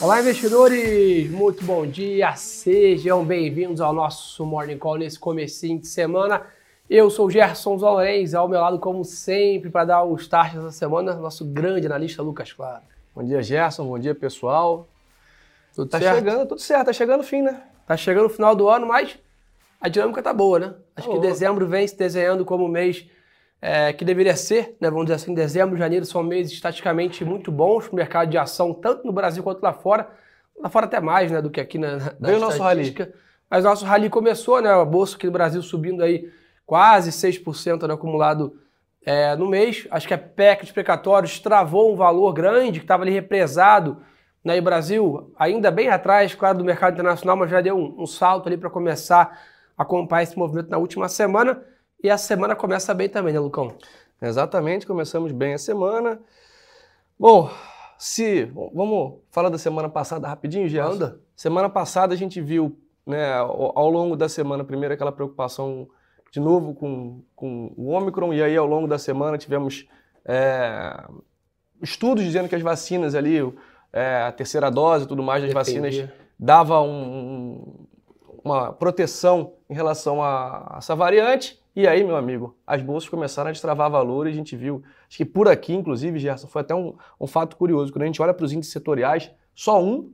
Olá, 0.00 0.20
investidores! 0.20 1.30
Muito 1.30 1.64
bom 1.64 1.86
dia! 1.86 2.34
Sejam 2.36 3.24
bem-vindos 3.24 3.80
ao 3.80 3.92
nosso 3.92 4.44
Morning 4.44 4.76
Call 4.76 4.96
nesse 4.98 5.18
comecinho 5.18 5.78
de 5.78 5.86
semana. 5.86 6.42
Eu 6.88 7.08
sou 7.10 7.26
o 7.26 7.30
Gerson 7.30 7.78
Zolorens, 7.78 8.34
ao 8.34 8.46
meu 8.48 8.60
lado, 8.60 8.78
como 8.78 9.04
sempre, 9.04 9.70
para 9.70 9.86
dar 9.86 10.04
o 10.04 10.14
start 10.16 10.54
dessa 10.54 10.70
semana, 10.70 11.14
nosso 11.14 11.44
grande 11.44 11.86
analista 11.86 12.22
Lucas 12.22 12.52
Claro. 12.52 12.82
Bom 13.14 13.24
dia, 13.24 13.42
Gerson. 13.42 13.86
Bom 13.86 13.98
dia, 13.98 14.14
pessoal. 14.14 14.86
Tudo 15.74 15.88
tá 15.88 15.98
certo? 15.98 16.16
chegando, 16.16 16.46
tudo 16.46 16.60
certo. 16.60 16.86
Tá 16.86 16.92
chegando 16.92 17.20
o 17.20 17.24
fim, 17.24 17.40
né? 17.40 17.62
Tá 17.86 17.96
chegando 17.96 18.26
o 18.26 18.30
final 18.30 18.54
do 18.54 18.68
ano, 18.68 18.86
mas 18.86 19.18
a 19.80 19.88
dinâmica 19.88 20.22
tá 20.22 20.32
boa, 20.34 20.58
né? 20.58 20.66
Acho 20.94 21.06
Tá 21.08 21.14
que 21.14 21.18
boa. 21.18 21.20
dezembro 21.20 21.66
vem 21.66 21.88
se 21.88 21.96
desenhando 21.96 22.44
como 22.44 22.68
mês 22.68 23.06
é, 23.60 23.92
que 23.92 24.04
deveria 24.04 24.36
ser, 24.36 24.76
né? 24.80 24.90
Vamos 24.90 25.06
dizer 25.06 25.16
assim, 25.16 25.34
dezembro 25.34 25.76
e 25.76 25.78
janeiro 25.78 26.04
são 26.04 26.22
meses 26.22 26.52
estatisticamente 26.52 27.24
muito 27.24 27.50
bons 27.50 27.86
para 27.86 27.92
o 27.92 27.96
mercado 27.96 28.30
de 28.30 28.38
ação, 28.38 28.72
tanto 28.74 29.06
no 29.06 29.12
Brasil 29.12 29.42
quanto 29.42 29.62
lá 29.62 29.72
fora. 29.72 30.08
Lá 30.58 30.68
fora 30.70 30.86
até 30.86 31.00
mais, 31.00 31.30
né, 31.30 31.42
do 31.42 31.50
que 31.50 31.60
aqui 31.60 31.78
na, 31.78 31.96
na 32.18 32.28
Veio 32.28 32.40
nosso 32.40 32.62
rally. 32.62 32.94
Mas 33.50 33.64
o 33.64 33.68
nosso 33.68 33.84
rally 33.84 34.08
começou, 34.08 34.60
né? 34.60 34.70
A 34.70 34.84
bolsa 34.84 35.16
aqui 35.16 35.26
no 35.26 35.32
Brasil 35.32 35.62
subindo 35.62 36.02
aí 36.02 36.30
quase 36.64 37.10
6% 37.10 37.82
no 37.82 37.94
acumulado 37.94 38.58
é, 39.04 39.36
no 39.36 39.46
mês. 39.46 39.86
Acho 39.90 40.08
que 40.08 40.14
a 40.14 40.18
PEC 40.18 40.62
dos 40.62 40.72
precatórios 40.72 41.38
travou 41.38 41.92
um 41.92 41.96
valor 41.96 42.32
grande 42.32 42.80
que 42.80 42.84
estava 42.84 43.04
ali 43.04 43.12
represado 43.12 43.98
né, 44.46 44.56
e 44.56 44.60
o 44.60 44.62
Brasil, 44.62 45.32
ainda 45.36 45.72
bem 45.72 45.88
atrás, 45.88 46.32
claro, 46.32 46.58
do 46.58 46.64
mercado 46.64 46.94
internacional, 46.94 47.36
mas 47.36 47.50
já 47.50 47.60
deu 47.60 47.76
um, 47.76 48.02
um 48.02 48.06
salto 48.06 48.46
ali 48.46 48.56
para 48.56 48.70
começar 48.70 49.40
a 49.76 49.82
acompanhar 49.82 50.22
esse 50.22 50.38
movimento 50.38 50.70
na 50.70 50.78
última 50.78 51.08
semana. 51.08 51.60
E 52.02 52.10
a 52.10 52.18
semana 52.18 52.54
começa 52.54 52.92
bem 52.94 53.08
também, 53.08 53.32
né, 53.32 53.40
Lucão? 53.40 53.74
Exatamente, 54.20 54.86
começamos 54.86 55.32
bem 55.32 55.54
a 55.54 55.58
semana. 55.58 56.20
Bom, 57.18 57.50
se 57.98 58.46
bom, 58.46 58.70
vamos 58.74 59.14
falar 59.30 59.48
da 59.48 59.58
semana 59.58 59.88
passada 59.88 60.28
rapidinho, 60.28 60.68
Gerson. 60.68 60.92
Anda. 60.92 61.20
Semana 61.34 61.68
passada 61.68 62.14
a 62.14 62.16
gente 62.16 62.40
viu, 62.40 62.78
né, 63.06 63.34
ao, 63.34 63.78
ao 63.78 63.90
longo 63.90 64.16
da 64.16 64.28
semana, 64.28 64.64
primeiro 64.64 64.94
aquela 64.94 65.12
preocupação 65.12 65.88
de 66.30 66.40
novo 66.40 66.74
com, 66.74 67.22
com 67.34 67.72
o 67.76 67.90
Omicron, 67.90 68.32
e 68.32 68.42
aí 68.42 68.56
ao 68.56 68.66
longo 68.66 68.86
da 68.86 68.98
semana 68.98 69.38
tivemos 69.38 69.86
é, 70.24 71.04
estudos 71.82 72.24
dizendo 72.24 72.48
que 72.48 72.54
as 72.54 72.62
vacinas 72.62 73.14
ali, 73.14 73.36
é, 73.92 74.22
a 74.22 74.32
terceira 74.32 74.70
dose 74.70 75.04
e 75.04 75.08
tudo 75.08 75.22
mais 75.22 75.42
das 75.42 75.52
vacinas 75.52 75.94
dava 76.38 76.80
um- 76.82 76.88
um- 77.06 77.86
uma 78.44 78.72
proteção 78.72 79.54
em 79.70 79.74
relação 79.74 80.22
a, 80.22 80.74
a 80.74 80.78
essa 80.78 80.94
variante. 80.94 81.60
E 81.76 81.86
aí, 81.86 82.02
meu 82.02 82.16
amigo, 82.16 82.56
as 82.66 82.80
bolsas 82.80 83.06
começaram 83.06 83.50
a 83.50 83.52
destravar 83.52 83.90
valor 83.90 84.26
e 84.26 84.30
a 84.30 84.32
gente 84.32 84.56
viu, 84.56 84.82
acho 85.06 85.18
que 85.18 85.26
por 85.26 85.46
aqui, 85.46 85.74
inclusive, 85.74 86.18
Gerson, 86.18 86.48
foi 86.48 86.62
até 86.62 86.74
um, 86.74 86.94
um 87.20 87.26
fato 87.26 87.54
curioso. 87.54 87.92
Quando 87.92 88.04
a 88.04 88.06
gente 88.06 88.22
olha 88.22 88.32
para 88.32 88.46
os 88.46 88.52
índices 88.52 88.72
setoriais, 88.72 89.30
só 89.54 89.84
um 89.84 90.10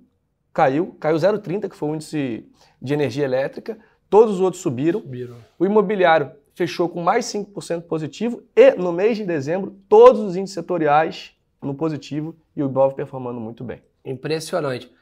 caiu, 0.53 0.97
caiu 0.99 1.17
0,30, 1.17 1.69
que 1.69 1.77
foi 1.77 1.91
o 1.91 1.95
índice 1.95 2.45
de 2.81 2.93
energia 2.93 3.25
elétrica, 3.25 3.79
todos 4.11 4.35
os 4.35 4.41
outros 4.41 4.61
subiram. 4.61 5.01
Subiram. 5.03 5.37
O 5.57 5.65
imobiliário 5.65 6.33
fechou 6.53 6.89
com 6.89 7.01
mais 7.01 7.27
5% 7.27 7.83
positivo 7.83 8.43
e 8.57 8.73
no 8.73 8.93
mês 8.93 9.17
de 9.17 9.25
dezembro, 9.25 9.77
todos 9.89 10.21
os 10.21 10.35
índices 10.35 10.55
setoriais 10.55 11.33
no 11.63 11.77
positivo 11.77 12.35
e 12.57 12.63
o 12.63 12.67
Ibov 12.67 12.95
performando 12.95 13.39
muito 13.39 13.63
bem. 13.63 13.81
Impressionante. 14.05 14.93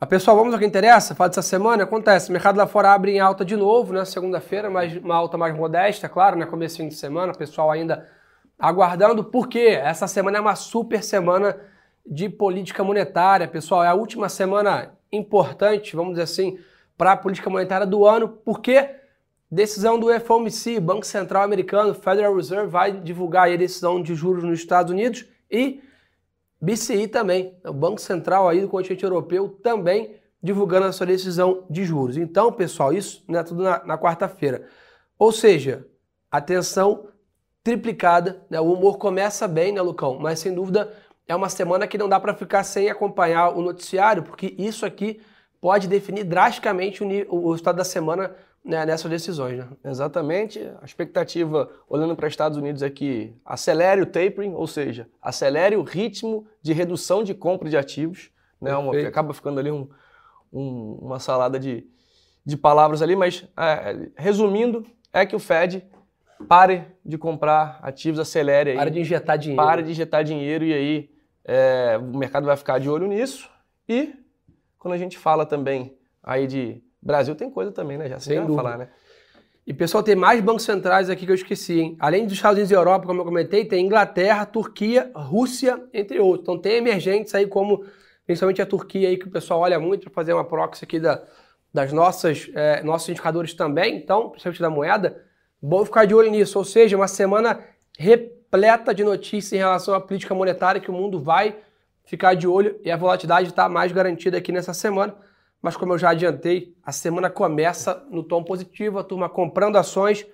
Mas, 0.00 0.08
pessoal, 0.08 0.34
vamos 0.34 0.54
ao 0.54 0.58
que 0.58 0.64
interessa? 0.64 1.14
Falar 1.14 1.28
dessa 1.28 1.42
semana? 1.42 1.82
Acontece, 1.82 2.30
o 2.30 2.32
mercado 2.32 2.56
lá 2.56 2.66
fora 2.66 2.90
abre 2.90 3.12
em 3.12 3.20
alta 3.20 3.44
de 3.44 3.54
novo, 3.54 3.92
né? 3.92 4.02
Segunda-feira, 4.06 4.70
mas 4.70 4.96
uma 4.96 5.14
alta 5.14 5.36
mais 5.36 5.54
modesta, 5.54 6.08
claro, 6.08 6.36
né? 6.38 6.46
Comecinho 6.46 6.88
de 6.88 6.94
semana, 6.94 7.34
pessoal 7.34 7.70
ainda 7.70 8.08
aguardando, 8.58 9.22
porque 9.22 9.58
essa 9.58 10.06
semana 10.06 10.38
é 10.38 10.40
uma 10.40 10.54
super 10.54 11.04
semana 11.04 11.54
de 12.06 12.30
política 12.30 12.82
monetária, 12.82 13.46
pessoal. 13.46 13.84
É 13.84 13.88
a 13.88 13.94
última 13.94 14.30
semana 14.30 14.94
importante, 15.12 15.94
vamos 15.94 16.12
dizer 16.12 16.22
assim, 16.22 16.58
para 16.96 17.12
a 17.12 17.16
política 17.18 17.50
monetária 17.50 17.86
do 17.86 18.06
ano, 18.06 18.26
porque 18.26 18.88
decisão 19.50 20.00
do 20.00 20.08
FOMC, 20.18 20.80
Banco 20.80 21.04
Central 21.04 21.42
Americano, 21.42 21.92
Federal 21.92 22.34
Reserve, 22.34 22.70
vai 22.70 22.90
divulgar 22.90 23.50
a 23.50 23.56
decisão 23.56 24.02
de 24.02 24.14
juros 24.14 24.44
nos 24.44 24.60
Estados 24.60 24.90
Unidos 24.90 25.26
e 25.50 25.82
BCI 26.60 27.08
também, 27.08 27.56
o 27.64 27.72
Banco 27.72 28.00
Central 28.00 28.48
aí 28.48 28.60
do 28.60 28.68
continente 28.68 29.04
europeu 29.04 29.48
também 29.62 30.16
divulgando 30.42 30.86
a 30.86 30.92
sua 30.92 31.06
decisão 31.06 31.64
de 31.68 31.84
juros. 31.84 32.16
Então, 32.16 32.52
pessoal, 32.52 32.92
isso 32.92 33.22
né, 33.28 33.42
tudo 33.42 33.62
na, 33.62 33.84
na 33.84 33.98
quarta-feira. 33.98 34.66
Ou 35.18 35.32
seja, 35.32 35.86
atenção 36.30 37.08
triplicada, 37.62 38.44
né? 38.48 38.60
o 38.60 38.72
humor 38.72 38.98
começa 38.98 39.46
bem, 39.46 39.72
né, 39.72 39.82
Lucão? 39.82 40.18
Mas 40.18 40.38
sem 40.38 40.54
dúvida 40.54 40.92
é 41.28 41.34
uma 41.34 41.48
semana 41.48 41.86
que 41.86 41.98
não 41.98 42.08
dá 42.08 42.18
para 42.18 42.34
ficar 42.34 42.64
sem 42.64 42.88
acompanhar 42.90 43.50
o 43.56 43.62
noticiário, 43.62 44.22
porque 44.22 44.54
isso 44.58 44.84
aqui 44.86 45.20
pode 45.60 45.86
definir 45.86 46.24
drasticamente 46.24 47.02
o- 47.04 47.48
o 47.48 47.54
estado 47.54 47.76
da 47.76 47.84
semana 47.84 48.34
né, 48.64 48.84
nessas 48.84 49.10
decisões. 49.10 49.58
Né? 49.58 49.68
Exatamente. 49.84 50.58
A 50.80 50.84
expectativa, 50.84 51.70
olhando 51.88 52.14
para 52.14 52.28
Estados 52.28 52.58
Unidos, 52.58 52.82
é 52.82 52.90
que 52.90 53.34
acelere 53.44 54.00
o 54.02 54.06
tapering, 54.06 54.54
ou 54.54 54.66
seja, 54.66 55.08
acelere 55.22 55.76
o 55.76 55.82
ritmo 55.82 56.46
de 56.62 56.72
redução 56.72 57.22
de 57.22 57.34
compra 57.34 57.68
de 57.70 57.76
ativos. 57.76 58.30
Né? 58.60 58.74
Uma- 58.76 58.98
acaba 59.08 59.32
ficando 59.32 59.58
ali 59.60 59.70
um- 59.70 59.88
um- 60.52 60.98
uma 61.00 61.18
salada 61.18 61.58
de, 61.58 61.86
de 62.44 62.56
palavras 62.56 63.00
ali, 63.02 63.16
mas 63.16 63.46
é, 63.56 64.08
resumindo, 64.16 64.84
é 65.12 65.24
que 65.24 65.34
o 65.34 65.38
Fed 65.38 65.84
pare 66.48 66.84
de 67.04 67.16
comprar 67.18 67.78
ativos, 67.82 68.18
acelere 68.20 68.70
aí, 68.70 68.76
Para 68.76 68.90
de 68.90 69.00
injetar 69.00 69.38
dinheiro. 69.38 69.62
pare 69.62 69.82
de 69.82 69.90
injetar 69.90 70.24
dinheiro 70.24 70.64
e 70.64 70.72
aí 70.74 71.10
é, 71.44 71.98
o 71.98 72.16
mercado 72.16 72.44
vai 72.46 72.56
ficar 72.56 72.78
de 72.78 72.88
olho 72.88 73.06
nisso. 73.06 73.48
E 73.88 74.14
quando 74.78 74.94
a 74.94 74.98
gente 74.98 75.18
fala 75.18 75.44
também 75.46 75.96
aí 76.22 76.46
de 76.46 76.82
Brasil, 77.02 77.34
tem 77.34 77.50
coisa 77.50 77.72
também, 77.72 77.96
né? 77.96 78.08
Já 78.08 78.18
Sem 78.18 78.34
sei 78.34 78.40
dúvida. 78.40 78.56
falar, 78.62 78.78
né? 78.78 78.88
E 79.66 79.72
pessoal, 79.72 80.02
tem 80.02 80.16
mais 80.16 80.40
bancos 80.40 80.64
centrais 80.64 81.08
aqui 81.08 81.24
que 81.24 81.30
eu 81.30 81.34
esqueci, 81.36 81.80
hein? 81.80 81.96
Além 82.00 82.24
dos 82.24 82.32
Estados 82.34 82.56
Unidos 82.56 82.70
e 82.70 82.74
Europa, 82.74 83.06
como 83.06 83.20
eu 83.20 83.24
comentei, 83.24 83.64
tem 83.64 83.86
Inglaterra, 83.86 84.44
Turquia, 84.44 85.10
Rússia, 85.14 85.82
entre 85.92 86.18
outros. 86.18 86.42
Então 86.42 86.58
tem 86.58 86.76
emergentes 86.76 87.34
aí 87.34 87.46
como 87.46 87.84
principalmente 88.26 88.62
a 88.62 88.66
Turquia 88.66 89.08
aí 89.08 89.16
que 89.16 89.28
o 89.28 89.30
pessoal 89.30 89.60
olha 89.60 89.78
muito 89.78 90.04
para 90.04 90.14
fazer 90.14 90.32
uma 90.32 90.44
proxy 90.44 90.84
aqui 90.84 90.98
da, 90.98 91.22
das 91.72 91.92
nossas 91.92 92.50
eh, 92.54 92.82
nossos 92.82 93.08
indicadores 93.08 93.54
também. 93.54 93.96
Então, 93.96 94.30
principalmente 94.30 94.60
da 94.60 94.70
moeda, 94.70 95.22
bom 95.60 95.84
ficar 95.84 96.04
de 96.04 96.14
olho 96.14 96.30
nisso. 96.30 96.58
Ou 96.58 96.64
seja, 96.64 96.96
uma 96.96 97.08
semana 97.08 97.60
repleta 97.98 98.94
de 98.94 99.04
notícias 99.04 99.52
em 99.52 99.58
relação 99.58 99.94
à 99.94 100.00
política 100.00 100.34
monetária 100.34 100.80
que 100.80 100.90
o 100.90 100.94
mundo 100.94 101.20
vai 101.20 101.56
ficar 102.04 102.34
de 102.34 102.48
olho 102.48 102.80
e 102.82 102.90
a 102.90 102.96
volatilidade 102.96 103.50
está 103.50 103.68
mais 103.68 103.92
garantida 103.92 104.38
aqui 104.38 104.50
nessa 104.50 104.74
semana. 104.74 105.14
Mas 105.62 105.76
como 105.76 105.92
eu 105.92 105.98
já 105.98 106.10
adiantei, 106.10 106.74
a 106.82 106.92
semana 106.92 107.28
começa 107.28 108.06
no 108.10 108.22
tom 108.22 108.42
positivo, 108.42 108.98
a 108.98 109.04
turma 109.04 109.28
comprando 109.28 109.76
ações, 109.76 110.26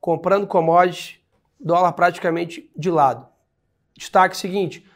comprando 0.00 0.46
commodities, 0.46 1.20
dólar 1.60 1.92
praticamente 1.92 2.70
de 2.76 2.90
lado. 2.90 3.26
Destaque 3.96 4.36
seguinte, 4.36 4.86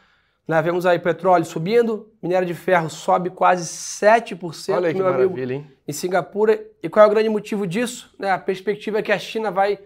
né, 0.47 0.61
vemos 0.61 0.85
aí 0.85 0.97
petróleo 0.97 1.45
subindo, 1.45 2.11
minério 2.21 2.47
de 2.47 2.53
ferro 2.53 2.89
sobe 2.89 3.29
quase 3.29 3.63
7%, 3.65 4.75
Olha 4.75 4.91
que 4.91 4.97
meu 4.97 5.07
amigo, 5.07 5.33
maravilha, 5.33 5.53
hein? 5.55 5.71
em 5.87 5.93
Singapura. 5.93 6.65
E 6.81 6.89
qual 6.89 7.05
é 7.05 7.07
o 7.07 7.11
grande 7.11 7.29
motivo 7.29 7.67
disso? 7.67 8.13
Né, 8.17 8.31
a 8.31 8.39
perspectiva 8.39 8.99
é 8.99 9.01
que 9.01 9.11
a 9.11 9.19
China 9.19 9.51
vai 9.51 9.79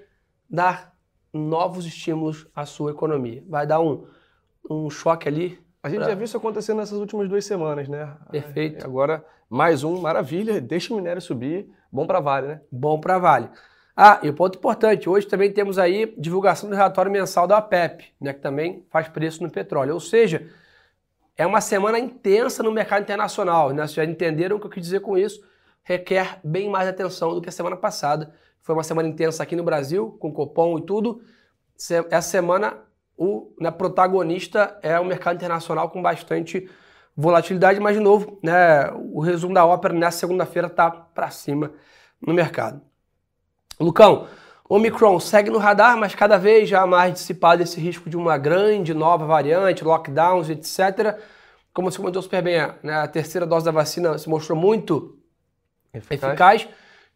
dar 0.50 0.94
novos 1.34 1.86
estímulos 1.86 2.48
à 2.56 2.66
sua 2.66 2.92
economia. 2.92 3.44
Vai 3.48 3.66
dar 3.66 3.80
um, 3.80 4.06
um 4.70 4.90
choque 4.90 5.28
ali. 5.28 5.60
A 5.84 5.90
gente 5.90 6.00
pra- 6.00 6.10
já 6.10 6.16
viu 6.16 6.26
isso 6.26 6.38
acontecendo 6.38 6.78
nessas 6.78 6.98
últimas 7.00 7.28
duas 7.28 7.44
semanas, 7.46 7.88
né? 7.88 8.14
Perfeito. 8.30 8.86
Agora, 8.86 9.26
mais 9.50 9.84
um, 9.84 10.00
maravilha, 10.00 10.62
deixa 10.62 10.94
o 10.94 10.98
minério 10.98 11.22
subir, 11.22 11.68
bom 11.92 12.06
para 12.06 12.20
Vale, 12.20 12.48
né? 12.48 12.62
Bom 12.72 13.00
para 13.00 13.18
Vale. 13.18 13.50
Ah, 13.96 14.20
e 14.24 14.30
o 14.30 14.34
ponto 14.34 14.58
importante, 14.58 15.10
hoje 15.10 15.28
também 15.28 15.52
temos 15.52 15.78
aí 15.78 16.14
divulgação 16.18 16.70
do 16.70 16.76
relatório 16.76 17.12
mensal 17.12 17.46
da 17.46 17.58
OPEP, 17.58 18.06
né, 18.22 18.34
que 18.34 18.40
também 18.40 18.86
faz 18.90 19.08
preço 19.10 19.44
no 19.44 19.50
petróleo. 19.52 19.94
Ou 19.94 20.00
seja, 20.00 20.48
é 21.36 21.46
uma 21.46 21.60
semana 21.60 22.00
intensa 22.00 22.64
no 22.64 22.72
mercado 22.72 23.02
internacional. 23.04 23.70
Né? 23.72 23.82
Vocês 23.84 23.94
já 23.94 24.06
entenderam 24.06 24.56
o 24.56 24.60
que 24.60 24.66
eu 24.68 24.72
quis 24.72 24.84
dizer 24.84 25.02
com 25.02 25.18
isso? 25.18 25.44
Requer 25.84 26.40
bem 26.44 26.70
mais 26.70 26.88
atenção 26.88 27.34
do 27.36 27.42
que 27.42 27.50
a 27.50 27.52
semana 27.52 27.76
passada. 27.76 28.34
Foi 28.62 28.74
uma 28.76 28.84
semana 28.84 29.10
intensa 29.10 29.44
aqui 29.44 29.56
no 29.56 29.64
Brasil, 29.64 30.16
com 30.20 30.32
Copom 30.32 30.78
e 30.78 30.82
tudo. 30.84 31.22
Essa 31.76 32.22
semana, 32.22 32.78
o 33.18 33.54
né, 33.60 33.70
protagonista 33.72 34.78
é 34.82 35.00
o 35.00 35.06
mercado 35.06 35.36
internacional 35.36 35.90
com 35.90 36.02
bastante 36.02 36.70
volatilidade, 37.16 37.80
mas 37.80 37.96
de 37.96 38.02
novo, 38.02 38.40
né, 38.42 38.90
o 38.94 39.20
resumo 39.20 39.54
da 39.54 39.66
ópera 39.66 39.94
nessa 39.94 40.20
segunda-feira 40.20 40.68
está 40.68 40.90
para 40.90 41.30
cima 41.30 41.72
no 42.26 42.34
mercado. 42.34 42.82
Lucão, 43.80 44.28
Omicron 44.70 45.20
segue 45.20 45.50
no 45.50 45.58
radar, 45.58 45.98
mas 45.98 46.16
cada 46.16 46.38
vez 46.38 46.70
já 46.70 46.86
mais 46.88 47.14
dissipado 47.14 47.62
esse 47.62 47.80
risco 47.80 48.10
de 48.10 48.16
uma 48.16 48.38
grande 48.38 48.94
nova 48.94 49.26
variante, 49.26 49.84
lockdowns, 49.84 50.50
etc. 50.50 51.18
Como 51.74 51.92
você 51.92 51.98
comentou 51.98 52.22
super 52.22 52.42
bem, 52.42 52.56
né, 52.82 52.94
a 52.96 53.08
terceira 53.08 53.46
dose 53.46 53.66
da 53.66 53.72
vacina 53.72 54.18
se 54.18 54.30
mostrou 54.30 54.58
muito 54.58 55.18
eficaz. 55.94 56.68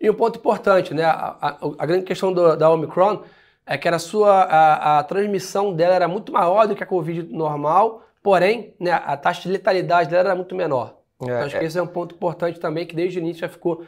E 0.02 0.10
um 0.10 0.14
ponto 0.14 0.38
importante, 0.40 0.94
né? 0.94 1.06
A, 1.06 1.38
a- 1.42 1.58
a 1.80 1.86
grande 1.86 2.04
questão 2.04 2.34
do- 2.34 2.58
da 2.58 2.70
Omicron 2.70 3.24
é 3.66 3.78
que 3.78 3.88
era 3.88 3.98
a 3.98 4.00
sua 4.00 4.44
a, 4.44 5.00
a 5.00 5.04
transmissão 5.04 5.74
dela 5.74 5.96
era 5.96 6.08
muito 6.08 6.32
maior 6.32 6.68
do 6.68 6.76
que 6.76 6.84
a 6.84 6.88
Covid 6.88 7.24
normal, 7.34 8.04
porém, 8.22 8.74
né, 8.80 8.92
a 8.92 9.18
taxa 9.18 9.44
de 9.44 9.50
letalidade 9.50 10.10
dela 10.10 10.30
era 10.30 10.36
muito 10.36 10.56
menor. 10.56 10.98
É, 11.22 11.26
então, 11.26 11.38
acho 11.38 11.56
é... 11.56 11.60
que 11.60 11.66
esse 11.66 11.78
é 11.78 11.82
um 11.82 11.88
ponto 11.88 12.16
importante 12.16 12.60
também, 12.60 12.86
que 12.86 12.96
desde 12.96 13.20
o 13.20 13.22
início 13.22 13.42
já 13.42 13.50
ficou 13.50 13.84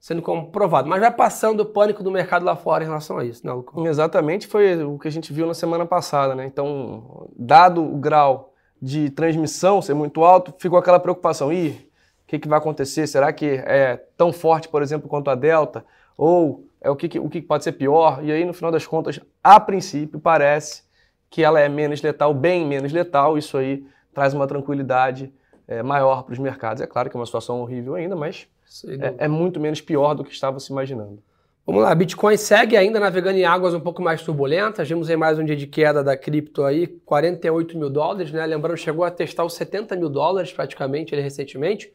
sendo 0.00 0.20
comprovado. 0.20 0.88
Mas 0.88 1.00
vai 1.00 1.12
passando 1.12 1.60
o 1.60 1.66
pânico 1.66 2.02
do 2.02 2.10
mercado 2.10 2.44
lá 2.44 2.56
fora 2.56 2.82
em 2.82 2.86
relação 2.88 3.18
a 3.18 3.24
isso, 3.24 3.46
né, 3.46 3.52
Lucas? 3.52 3.84
Exatamente, 3.86 4.48
foi 4.48 4.82
o 4.82 4.98
que 4.98 5.06
a 5.06 5.10
gente 5.10 5.32
viu 5.32 5.46
na 5.46 5.54
semana 5.54 5.86
passada, 5.86 6.34
né? 6.34 6.44
Então, 6.44 7.30
dado 7.36 7.84
o 7.84 7.98
grau 7.98 8.52
de 8.80 9.10
transmissão 9.10 9.80
ser 9.80 9.94
muito 9.94 10.24
alto, 10.24 10.52
ficou 10.58 10.76
aquela 10.76 10.98
preocupação, 10.98 11.52
ih, 11.52 11.88
que, 12.32 12.38
que 12.38 12.48
vai 12.48 12.58
acontecer? 12.58 13.06
Será 13.06 13.30
que 13.30 13.46
é 13.46 14.02
tão 14.16 14.32
forte, 14.32 14.68
por 14.68 14.80
exemplo, 14.80 15.08
quanto 15.08 15.28
a 15.28 15.34
Delta? 15.34 15.84
Ou 16.16 16.64
é 16.80 16.90
o 16.90 16.96
que, 16.96 17.18
o 17.18 17.28
que 17.28 17.42
pode 17.42 17.62
ser 17.62 17.72
pior? 17.72 18.24
E 18.24 18.32
aí, 18.32 18.44
no 18.44 18.54
final 18.54 18.72
das 18.72 18.86
contas, 18.86 19.20
a 19.44 19.60
princípio, 19.60 20.18
parece 20.18 20.82
que 21.28 21.42
ela 21.42 21.60
é 21.60 21.68
menos 21.68 22.00
letal, 22.00 22.32
bem 22.32 22.66
menos 22.66 22.90
letal, 22.90 23.36
isso 23.36 23.56
aí 23.58 23.84
traz 24.14 24.32
uma 24.32 24.46
tranquilidade 24.46 25.32
é, 25.68 25.82
maior 25.82 26.22
para 26.22 26.32
os 26.32 26.38
mercados. 26.38 26.82
É 26.82 26.86
claro 26.86 27.10
que 27.10 27.16
é 27.16 27.20
uma 27.20 27.26
situação 27.26 27.60
horrível 27.60 27.94
ainda, 27.94 28.16
mas 28.16 28.46
é, 28.86 29.24
é, 29.24 29.28
muito 29.28 29.60
menos 29.60 29.80
pior 29.82 30.14
do 30.14 30.24
que 30.24 30.32
estava 30.32 30.58
se 30.58 30.72
imaginando. 30.72 31.22
Vamos 31.66 31.82
lá, 31.82 31.94
Bitcoin 31.94 32.36
segue 32.36 32.76
ainda 32.76 32.98
navegando 32.98 33.38
em 33.38 33.44
águas 33.44 33.72
um 33.74 33.80
pouco 33.80 34.02
mais 34.02 34.22
turbulentas. 34.22 34.88
Vimos 34.88 35.08
aí 35.08 35.16
mais 35.16 35.38
um 35.38 35.44
dia 35.44 35.54
de 35.54 35.66
queda 35.66 36.02
da 36.02 36.16
cripto 36.16 36.64
aí, 36.64 36.86
48 36.86 37.78
mil 37.78 37.88
dólares, 37.88 38.32
né? 38.32 38.44
Lembrando, 38.44 38.76
chegou 38.76 39.04
a 39.04 39.10
testar 39.10 39.44
os 39.44 39.54
70 39.54 39.94
mil 39.96 40.08
dólares 40.08 40.52
praticamente 40.52 41.14
ele 41.14 41.22
recentemente. 41.22 41.92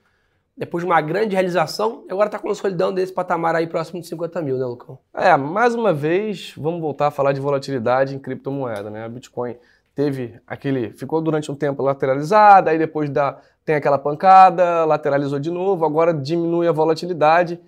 Depois 0.58 0.84
de 0.84 0.90
uma 0.90 1.00
grande 1.02 1.36
realização, 1.36 2.04
agora 2.10 2.28
está 2.28 2.40
consolidando 2.40 3.00
esse 3.00 3.14
patamar 3.14 3.56
aí 3.56 3.68
próximo 3.68 4.02
de 4.02 4.08
50 4.08 4.42
mil, 4.42 4.58
né, 4.58 4.66
Lucão? 4.66 4.98
É, 5.14 5.38
mais 5.38 5.76
uma 5.76 5.94
vez, 5.94 6.54
vamos 6.58 6.82
voltar 6.82 7.08
a 7.08 7.12
falar 7.12 7.32
de 7.32 7.40
volatilidade 7.40 8.16
em 8.16 8.20
criptomoeda, 8.20 8.90
né? 8.90 9.06
A 9.06 9.10
Bitcoin 9.10 9.56
teve 9.94 10.34
aquele. 10.48 10.92
ficou 10.94 11.22
durante 11.22 11.52
um 11.52 11.56
tempo 11.56 11.84
lateralizada, 11.84 12.72
aí 12.72 12.78
depois 12.80 13.08
da, 13.08 13.38
tem 13.64 13.76
aquela 13.76 14.00
pancada, 14.00 14.84
lateralizou 14.84 15.38
de 15.38 15.52
novo, 15.52 15.86
agora 15.86 16.12
diminui 16.12 16.68
a 16.68 16.72
volatilidade. 16.72 17.60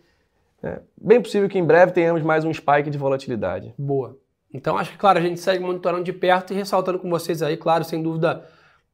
É 0.63 0.79
bem 0.99 1.21
possível 1.21 1.47
que 1.47 1.59
em 1.59 1.63
breve 1.63 1.91
tenhamos 1.91 2.23
mais 2.23 2.43
um 2.43 2.51
spike 2.51 2.89
de 2.89 2.97
volatilidade. 2.97 3.71
Boa. 3.77 4.17
Então 4.51 4.77
acho 4.77 4.91
que, 4.91 4.97
claro, 4.97 5.19
a 5.19 5.21
gente 5.21 5.39
segue 5.39 5.63
monitorando 5.63 6.03
de 6.03 6.11
perto 6.11 6.53
e 6.53 6.55
ressaltando 6.55 6.97
com 6.97 7.09
vocês 7.09 7.43
aí, 7.43 7.55
claro, 7.55 7.83
sem 7.83 8.01
dúvida, 8.01 8.43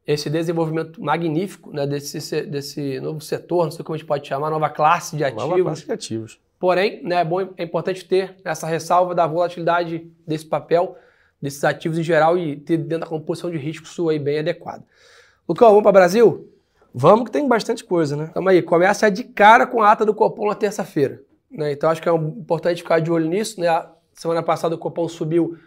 esse 0.06 0.30
desenvolvimento 0.30 1.02
magnífico 1.02 1.72
né, 1.72 1.88
desse, 1.88 2.42
desse 2.44 3.00
novo 3.00 3.22
setor, 3.22 3.66
não 3.66 3.72
sei 3.72 3.84
como 3.84 3.96
a 3.96 3.98
gente 3.98 4.08
pode 4.08 4.28
chamar, 4.28 4.50
nova 4.50 4.70
classe 4.70 5.16
de 5.16 5.24
ativos. 5.24 5.44
Nova 5.44 5.62
classe 5.64 5.86
de 5.86 5.92
ativos. 5.92 6.40
Porém, 6.60 7.04
né, 7.04 7.18
é, 7.18 7.26
bom, 7.26 7.42
é 7.58 7.64
importante 7.64 8.06
ter 8.06 8.36
essa 8.44 8.68
ressalva 8.68 9.16
da 9.16 9.26
volatilidade 9.26 10.10
desse 10.26 10.46
papel 10.46 10.98
desses 11.42 11.64
ativos 11.64 11.98
em 11.98 12.04
geral 12.04 12.38
e 12.38 12.56
ter 12.56 12.78
dentro 12.78 13.00
da 13.00 13.08
composição 13.08 13.52
de 13.52 13.58
risco 13.58 13.88
sua 13.88 14.14
aí 14.14 14.20
bem 14.20 14.40
adequada. 14.40 14.84
Lucão, 15.48 15.70
vamos 15.70 15.84
para 15.84 15.90
o 15.90 15.94
Brasil? 15.94 16.52
Vamos 16.94 17.26
que 17.26 17.32
tem 17.32 17.48
bastante 17.48 17.84
coisa, 17.84 18.16
né? 18.16 18.32
Tamo 18.34 18.50
aí, 18.50 18.62
começa 18.62 19.12
de 19.12 19.24
cara 19.24 19.68
com 19.68 19.82
a 19.82 19.92
ata 19.92 20.06
do 20.06 20.14
Copom 20.14 20.48
na 20.48 20.56
terça-feira. 20.56 21.22
Né? 21.52 21.72
Então 21.74 21.90
acho 21.90 22.02
que 22.02 22.10
é 22.10 22.14
importante 22.14 22.82
ficar 22.82 23.00
de 23.00 23.12
olho 23.12 23.28
nisso. 23.28 23.60
Né? 23.60 23.68
A 23.68 23.92
semana 24.14 24.42
passada 24.42 24.76
o 24.76 24.78
Copom 24.78 25.08
subiu 25.08 25.58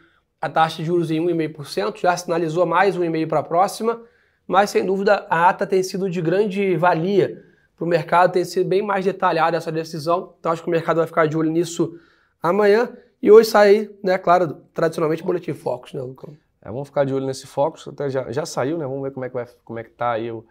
a 0.41 0.49
taxa 0.49 0.79
de 0.79 0.85
juros 0.85 1.11
em 1.11 1.21
1,5%, 1.21 2.01
já 2.01 2.17
sinalizou 2.17 2.65
mais 2.65 2.97
1,5% 2.97 3.29
para 3.29 3.41
a 3.41 3.43
próxima, 3.43 4.01
mas 4.49 4.71
sem 4.71 4.85
dúvida 4.85 5.27
a 5.29 5.51
ata 5.51 5.67
tem 5.67 5.83
sido 5.83 6.09
de 6.09 6.23
grande 6.23 6.75
valia 6.75 7.45
para 7.77 7.85
o 7.85 7.89
mercado, 7.89 8.33
tem 8.33 8.45
sido 8.45 8.67
bem 8.67 8.83
mais 8.83 9.05
detalhada 9.05 9.59
essa 9.59 9.71
decisão. 9.71 10.35
Então 10.41 10.51
acho 10.51 10.63
que 10.63 10.69
o 10.69 10.71
mercado 10.71 10.97
vai 10.97 11.07
ficar 11.07 11.27
de 11.27 11.37
olho 11.37 11.51
nisso 11.51 12.01
amanhã. 12.43 12.91
E 13.23 13.31
hoje 13.31 13.51
sai, 13.51 13.91
né, 14.03 14.17
claro, 14.17 14.63
tradicionalmente 14.73 15.23
Boletim 15.23 15.53
Focus, 15.53 15.93
né, 15.93 16.01
Lucão? 16.01 16.35
É, 16.63 16.71
vamos 16.71 16.89
ficar 16.89 17.05
de 17.05 17.13
olho 17.13 17.27
nesse 17.27 17.47
Focus, 17.47 17.87
até 17.87 18.09
já, 18.09 18.33
já 18.33 18.47
saiu, 18.47 18.79
né? 18.79 18.87
Vamos 18.87 19.03
ver 19.03 19.11
como 19.13 19.27
é 19.27 19.29
que 19.29 19.35
vai, 19.35 19.47
como 19.65 19.79
é 19.79 19.85
que 19.85 19.91
tá 19.91 20.13
aí 20.13 20.31
o, 20.31 20.45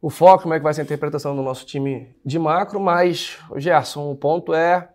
o 0.00 0.08
foco, 0.08 0.42
como 0.44 0.54
é 0.54 0.58
que 0.58 0.64
vai 0.64 0.72
ser 0.72 0.80
a 0.80 0.84
interpretação 0.84 1.36
do 1.36 1.42
nosso 1.42 1.66
time 1.66 2.14
de 2.24 2.38
macro, 2.38 2.80
mas, 2.80 3.38
Gerson, 3.56 4.10
o 4.10 4.16
ponto 4.16 4.54
é 4.54 4.88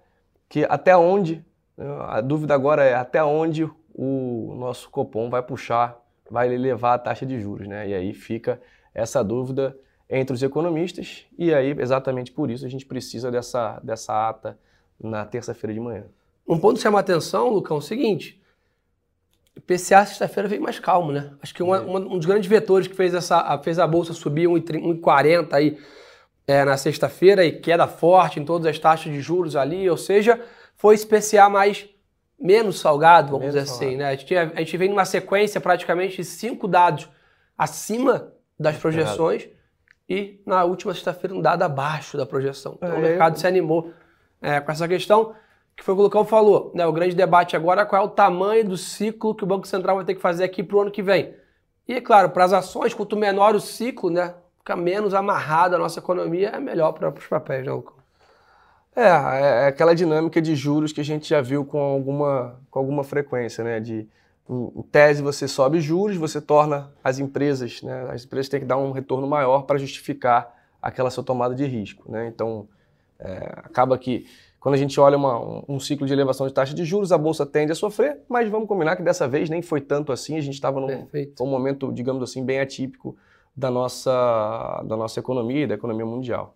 que 0.50 0.66
até 0.70 0.98
onde, 0.98 1.46
né, 1.78 1.86
a 2.08 2.20
dúvida 2.20 2.54
agora 2.54 2.84
é 2.84 2.96
até 2.96 3.24
onde 3.24 3.70
o 3.94 4.56
nosso 4.58 4.90
Copom 4.90 5.30
vai 5.30 5.44
puxar, 5.44 6.01
vai 6.32 6.48
levar 6.58 6.94
a 6.94 6.98
taxa 6.98 7.26
de 7.26 7.40
juros, 7.40 7.68
né? 7.68 7.90
E 7.90 7.94
aí 7.94 8.14
fica 8.14 8.62
essa 8.94 9.22
dúvida 9.22 9.78
entre 10.10 10.34
os 10.34 10.42
economistas, 10.42 11.26
e 11.38 11.54
aí, 11.54 11.76
exatamente 11.78 12.32
por 12.32 12.50
isso, 12.50 12.66
a 12.66 12.70
gente 12.70 12.86
precisa 12.86 13.32
dessa, 13.32 13.80
dessa 13.84 14.30
ata 14.30 14.58
na 15.00 15.26
terça-feira 15.26 15.74
de 15.74 15.80
manhã. 15.80 16.06
Um 16.48 16.60
ponto 16.60 16.76
que 16.76 16.82
chama 16.82 17.00
a 17.00 17.02
atenção, 17.02 17.50
Lucão, 17.50 17.78
é 17.78 17.80
o 17.80 17.82
seguinte: 17.82 18.42
PCA 19.66 20.06
sexta-feira 20.06 20.50
veio 20.50 20.62
mais 20.62 20.80
calmo, 20.80 21.12
né? 21.12 21.32
Acho 21.42 21.54
que 21.54 21.64
uma, 21.64 21.82
uma, 21.82 22.00
um 22.00 22.18
dos 22.18 22.26
grandes 22.26 22.50
vetores 22.50 22.88
que 22.88 22.96
fez, 22.96 23.14
essa, 23.14 23.58
fez 23.60 23.80
a 23.80 23.88
bolsa 23.88 24.14
subir 24.14 24.48
1,40 24.48 25.54
aí 25.54 25.78
é, 26.48 26.66
na 26.66 26.78
sexta-feira 26.78 27.46
e 27.46 27.52
queda 27.52 27.88
forte 27.88 28.40
em 28.40 28.46
todas 28.46 28.68
as 28.68 28.80
taxas 28.80 29.12
de 29.12 29.22
juros 29.22 29.56
ali, 29.56 29.90
ou 29.90 29.98
seja, 29.98 30.42
foi 30.76 30.96
esse 30.96 31.06
PCA 31.06 31.50
mais 31.50 31.88
menos 32.42 32.80
salgado, 32.80 33.32
vamos 33.32 33.48
menos 33.48 33.56
dizer 33.56 33.72
assim, 33.72 33.96
né? 33.96 34.06
A 34.06 34.16
gente, 34.16 34.36
a 34.36 34.46
gente 34.46 34.78
vem 34.78 34.90
numa 34.90 35.06
sequência 35.06 35.62
praticamente 35.62 36.18
de 36.18 36.26
cinco 36.26 36.68
dados 36.68 37.08
acima 37.58 38.34
das 38.60 38.78
projeções 38.78 39.48
e 40.10 40.42
na 40.46 40.64
última 40.64 40.94
sexta-feira 40.94 41.36
um 41.36 41.42
dado 41.42 41.64
abaixo 41.64 42.18
da 42.18 42.26
projeção. 42.26 42.74
Então 42.78 42.94
é, 42.94 42.98
o 42.98 43.02
mercado 43.02 43.38
se 43.38 43.46
animou 43.46 43.94
é, 44.42 44.60
com 44.60 44.72
essa 44.72 44.88
questão 44.88 45.36
que 45.76 45.84
foi 45.84 45.94
o 45.94 45.98
que 45.98 46.02
o 46.02 46.04
Lucão 46.04 46.26
falou, 46.26 46.72
né? 46.76 46.86
O 46.86 46.92
grande 46.92 47.16
debate 47.16 47.56
agora 47.56 47.84
é 47.84 47.86
qual 47.86 48.02
é 48.02 48.06
o 48.06 48.10
tamanho 48.10 48.68
do 48.68 48.78
ciclo 48.78 49.34
que 49.34 49.44
o 49.44 49.48
Banco 49.48 49.68
Central 49.68 49.96
vai 49.96 50.06
ter 50.06 50.16
que 50.16 50.22
fazer 50.22 50.44
aqui 50.44 50.64
para 50.64 50.78
o 50.78 50.82
ano 50.82 50.92
que 50.92 51.02
vem. 51.02 51.34
E, 51.88 51.94
é 51.94 52.02
claro, 52.02 52.30
para 52.30 52.44
as 52.44 52.54
ações, 52.54 52.94
quanto 52.94 53.16
menor 53.16 53.56
o 53.56 53.60
ciclo, 53.60 54.10
né? 54.10 54.36
Fica 54.58 54.76
menos 54.76 55.14
amarrada 55.14 55.76
a 55.76 55.80
nossa 55.80 56.00
economia, 56.00 56.50
é 56.50 56.60
melhor 56.60 56.92
para 56.92 57.10
os 57.10 57.28
papéis, 57.28 57.66
né, 57.66 57.72
Lucão? 57.72 58.01
É, 58.96 59.02
é, 59.02 59.64
é 59.64 59.68
aquela 59.68 59.96
dinâmica 59.96 60.42
de 60.42 60.56
juros 60.56 60.92
que 60.92 61.02
a 61.02 61.06
gente 61.06 61.30
já 61.30 61.42
viu 61.42 61.66
com 61.66 61.80
alguma, 61.80 62.60
com 62.70 62.80
alguma 62.80 63.04
frequência, 63.04 63.64
né? 63.64 63.80
De, 63.80 64.08
em 64.50 64.82
tese, 64.92 65.22
você 65.22 65.48
sobe 65.48 65.80
juros, 65.80 66.18
você 66.18 66.42
torna 66.42 66.92
as 67.04 67.20
empresas, 67.20 67.82
né? 67.82 68.08
As 68.10 68.26
empresas 68.26 68.50
têm 68.50 68.60
que 68.60 68.66
dar 68.66 68.78
um 68.78 68.92
retorno 68.92 69.28
maior 69.28 69.64
para 69.64 69.78
justificar 69.78 70.54
aquela 70.82 71.10
sua 71.10 71.24
tomada 71.24 71.56
de 71.56 71.66
risco, 71.66 72.12
né? 72.12 72.28
Então, 72.28 72.68
é, 73.18 73.54
acaba 73.64 73.98
que 73.98 74.26
quando 74.60 74.76
a 74.76 74.78
gente 74.78 75.00
olha 75.00 75.18
uma, 75.18 75.40
um, 75.40 75.64
um, 75.70 75.80
ciclo 75.80 76.06
de 76.06 76.14
elevação 76.14 76.46
de 76.48 76.54
taxa 76.54 76.74
de 76.74 76.84
juros, 76.84 77.12
a 77.12 77.18
bolsa 77.18 77.46
tende 77.46 77.72
a 77.72 77.76
sofrer, 77.76 78.20
mas 78.28 78.50
vamos 78.50 78.68
combinar 78.68 78.96
que 78.96 79.02
dessa 79.02 79.28
vez 79.28 79.50
nem 79.50 79.62
foi 79.62 79.82
tanto 79.82 80.12
assim. 80.12 80.38
A 80.38 80.42
gente 80.42 80.54
estava 80.54 80.80
num, 80.80 81.08
num, 81.40 81.48
momento, 81.48 81.92
digamos 81.92 82.22
assim, 82.22 82.46
bem 82.46 82.60
atípico 82.60 83.16
da 83.56 83.72
nossa, 83.72 84.84
da 84.86 84.96
nossa 84.96 85.20
economia 85.20 85.64
e 85.64 85.68
da 85.68 85.76
economia 85.76 86.06
mundial. 86.06 86.56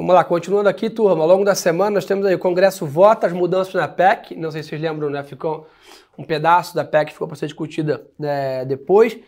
Vamos 0.00 0.14
lá, 0.14 0.24
continuando 0.24 0.66
aqui, 0.66 0.88
turma. 0.88 1.22
Ao 1.22 1.28
longo 1.28 1.44
da 1.44 1.54
semana 1.54 1.90
nós 1.90 2.06
temos 2.06 2.24
aí 2.24 2.34
o 2.34 2.38
Congresso 2.38 2.86
vota 2.86 3.26
as 3.26 3.34
mudanças 3.34 3.74
na 3.74 3.86
PEC. 3.86 4.34
Não 4.34 4.50
sei 4.50 4.62
se 4.62 4.70
vocês 4.70 4.80
lembram, 4.80 5.10
né? 5.10 5.22
Ficou 5.22 5.68
um 6.16 6.24
pedaço 6.24 6.74
da 6.74 6.86
PEC 6.86 7.12
ficou 7.12 7.28
para 7.28 7.36
ser 7.36 7.44
discutida 7.44 8.06
né, 8.18 8.64
depois. 8.64 9.18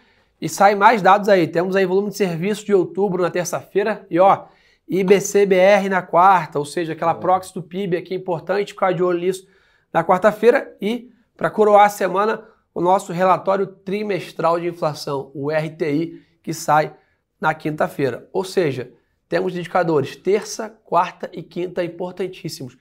E 0.41 0.49
saem 0.49 0.75
mais 0.75 1.03
dados 1.03 1.29
aí. 1.29 1.47
Temos 1.47 1.77
aí 1.77 1.85
volume 1.85 2.09
de 2.09 2.17
serviço 2.17 2.65
de 2.65 2.73
outubro 2.73 3.23
na 3.23 3.31
terça-feira. 3.31 4.07
E 4.09 4.19
ó, 4.19 4.47
IBCBR 4.89 5.91
na 5.91 6.01
quarta, 6.01 6.59
ou 6.59 6.65
seja, 6.65 6.95
aquela 6.95 7.13
é. 7.13 7.17
proxy 7.17 7.53
do 7.53 7.63
PIB 7.63 7.99
aqui 7.99 8.15
importante, 8.15 8.73
ficar 8.73 8.93
de 8.93 9.03
olho 9.03 9.19
nisso 9.19 9.47
na 9.93 10.03
quarta-feira. 10.03 10.75
E, 10.81 11.11
para 11.37 11.51
coroar 11.51 11.85
a 11.85 11.91
semana, 11.91 12.45
o 12.73 12.81
nosso 12.81 13.13
relatório 13.13 13.67
trimestral 13.67 14.59
de 14.59 14.69
inflação, 14.69 15.31
o 15.35 15.51
RTI, 15.51 16.23
que 16.43 16.55
sai 16.55 16.95
na 17.39 17.53
quinta-feira. 17.53 18.27
Ou 18.33 18.43
seja, 18.43 18.91
temos 19.33 19.57
indicadores 19.57 20.15
terça, 20.15 20.69
quarta 20.85 21.31
e 21.33 21.43
quinta 21.43 21.83
importantíssimos. 21.83 22.77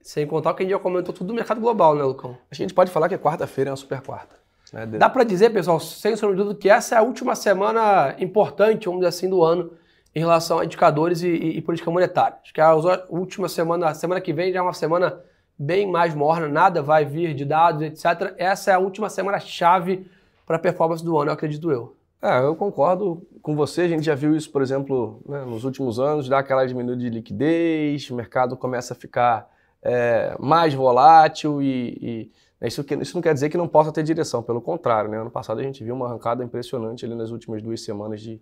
Sem 0.00 0.24
contar 0.28 0.52
o 0.52 0.54
que 0.54 0.62
a 0.62 0.64
gente 0.64 0.70
já 0.70 0.78
comentou 0.78 1.12
tudo 1.12 1.26
do 1.26 1.34
mercado 1.34 1.60
global, 1.60 1.96
né, 1.96 2.04
Lucão? 2.04 2.38
A 2.48 2.54
gente 2.54 2.72
pode 2.72 2.88
falar 2.92 3.08
que 3.08 3.18
quarta-feira 3.18 3.70
é 3.70 3.72
uma 3.72 3.76
super 3.76 4.00
quarta. 4.00 4.36
Né? 4.72 4.86
Dá 4.86 5.10
para 5.10 5.24
dizer, 5.24 5.50
pessoal, 5.50 5.80
sem 5.80 6.14
sombra 6.14 6.36
de 6.36 6.42
dúvida, 6.44 6.60
que 6.60 6.70
essa 6.70 6.94
é 6.94 6.98
a 6.98 7.02
última 7.02 7.34
semana 7.34 8.14
importante, 8.20 8.84
vamos 8.84 9.00
dizer 9.00 9.08
assim, 9.08 9.28
do 9.28 9.42
ano 9.42 9.72
em 10.14 10.20
relação 10.20 10.60
a 10.60 10.64
indicadores 10.64 11.20
e, 11.24 11.26
e, 11.26 11.58
e 11.58 11.60
política 11.60 11.90
monetária. 11.90 12.38
Acho 12.40 12.54
que 12.54 12.60
a 12.60 12.72
última 13.08 13.48
semana, 13.48 13.88
a 13.88 13.94
semana 13.94 14.20
que 14.20 14.32
vem 14.32 14.52
já 14.52 14.60
é 14.60 14.62
uma 14.62 14.72
semana 14.72 15.18
bem 15.58 15.90
mais 15.90 16.14
morna, 16.14 16.46
nada 16.46 16.80
vai 16.80 17.04
vir 17.04 17.34
de 17.34 17.44
dados, 17.44 17.82
etc. 17.82 18.34
Essa 18.38 18.70
é 18.70 18.74
a 18.74 18.78
última 18.78 19.10
semana 19.10 19.40
chave 19.40 20.08
para 20.46 20.54
a 20.54 20.60
performance 20.60 21.04
do 21.04 21.18
ano, 21.18 21.30
eu 21.30 21.34
acredito 21.34 21.72
eu. 21.72 21.96
É, 22.22 22.38
eu 22.38 22.54
concordo 22.54 23.26
com 23.42 23.56
você. 23.56 23.82
A 23.82 23.88
gente 23.88 24.04
já 24.04 24.14
viu 24.14 24.36
isso, 24.36 24.50
por 24.50 24.62
exemplo, 24.62 25.20
né, 25.28 25.44
nos 25.44 25.64
últimos 25.64 25.98
anos, 25.98 26.28
dá 26.28 26.38
aquela 26.38 26.64
diminuída 26.64 27.02
de 27.02 27.10
liquidez, 27.10 28.08
o 28.10 28.14
mercado 28.14 28.56
começa 28.56 28.94
a 28.94 28.96
ficar 28.96 29.50
é, 29.82 30.36
mais 30.38 30.72
volátil 30.72 31.60
e, 31.60 31.98
e 32.00 32.30
né, 32.60 32.68
isso, 32.68 32.86
isso, 33.00 33.16
não 33.16 33.22
quer 33.22 33.34
dizer 33.34 33.50
que 33.50 33.56
não 33.56 33.66
possa 33.66 33.90
ter 33.90 34.04
direção, 34.04 34.40
pelo 34.40 34.60
contrário. 34.60 35.10
Né? 35.10 35.18
Ano 35.18 35.30
passado 35.32 35.58
a 35.58 35.64
gente 35.64 35.82
viu 35.82 35.96
uma 35.96 36.06
arrancada 36.06 36.44
impressionante 36.44 37.04
ali 37.04 37.16
nas 37.16 37.30
últimas 37.30 37.60
duas 37.60 37.80
semanas 37.80 38.20
de, 38.20 38.40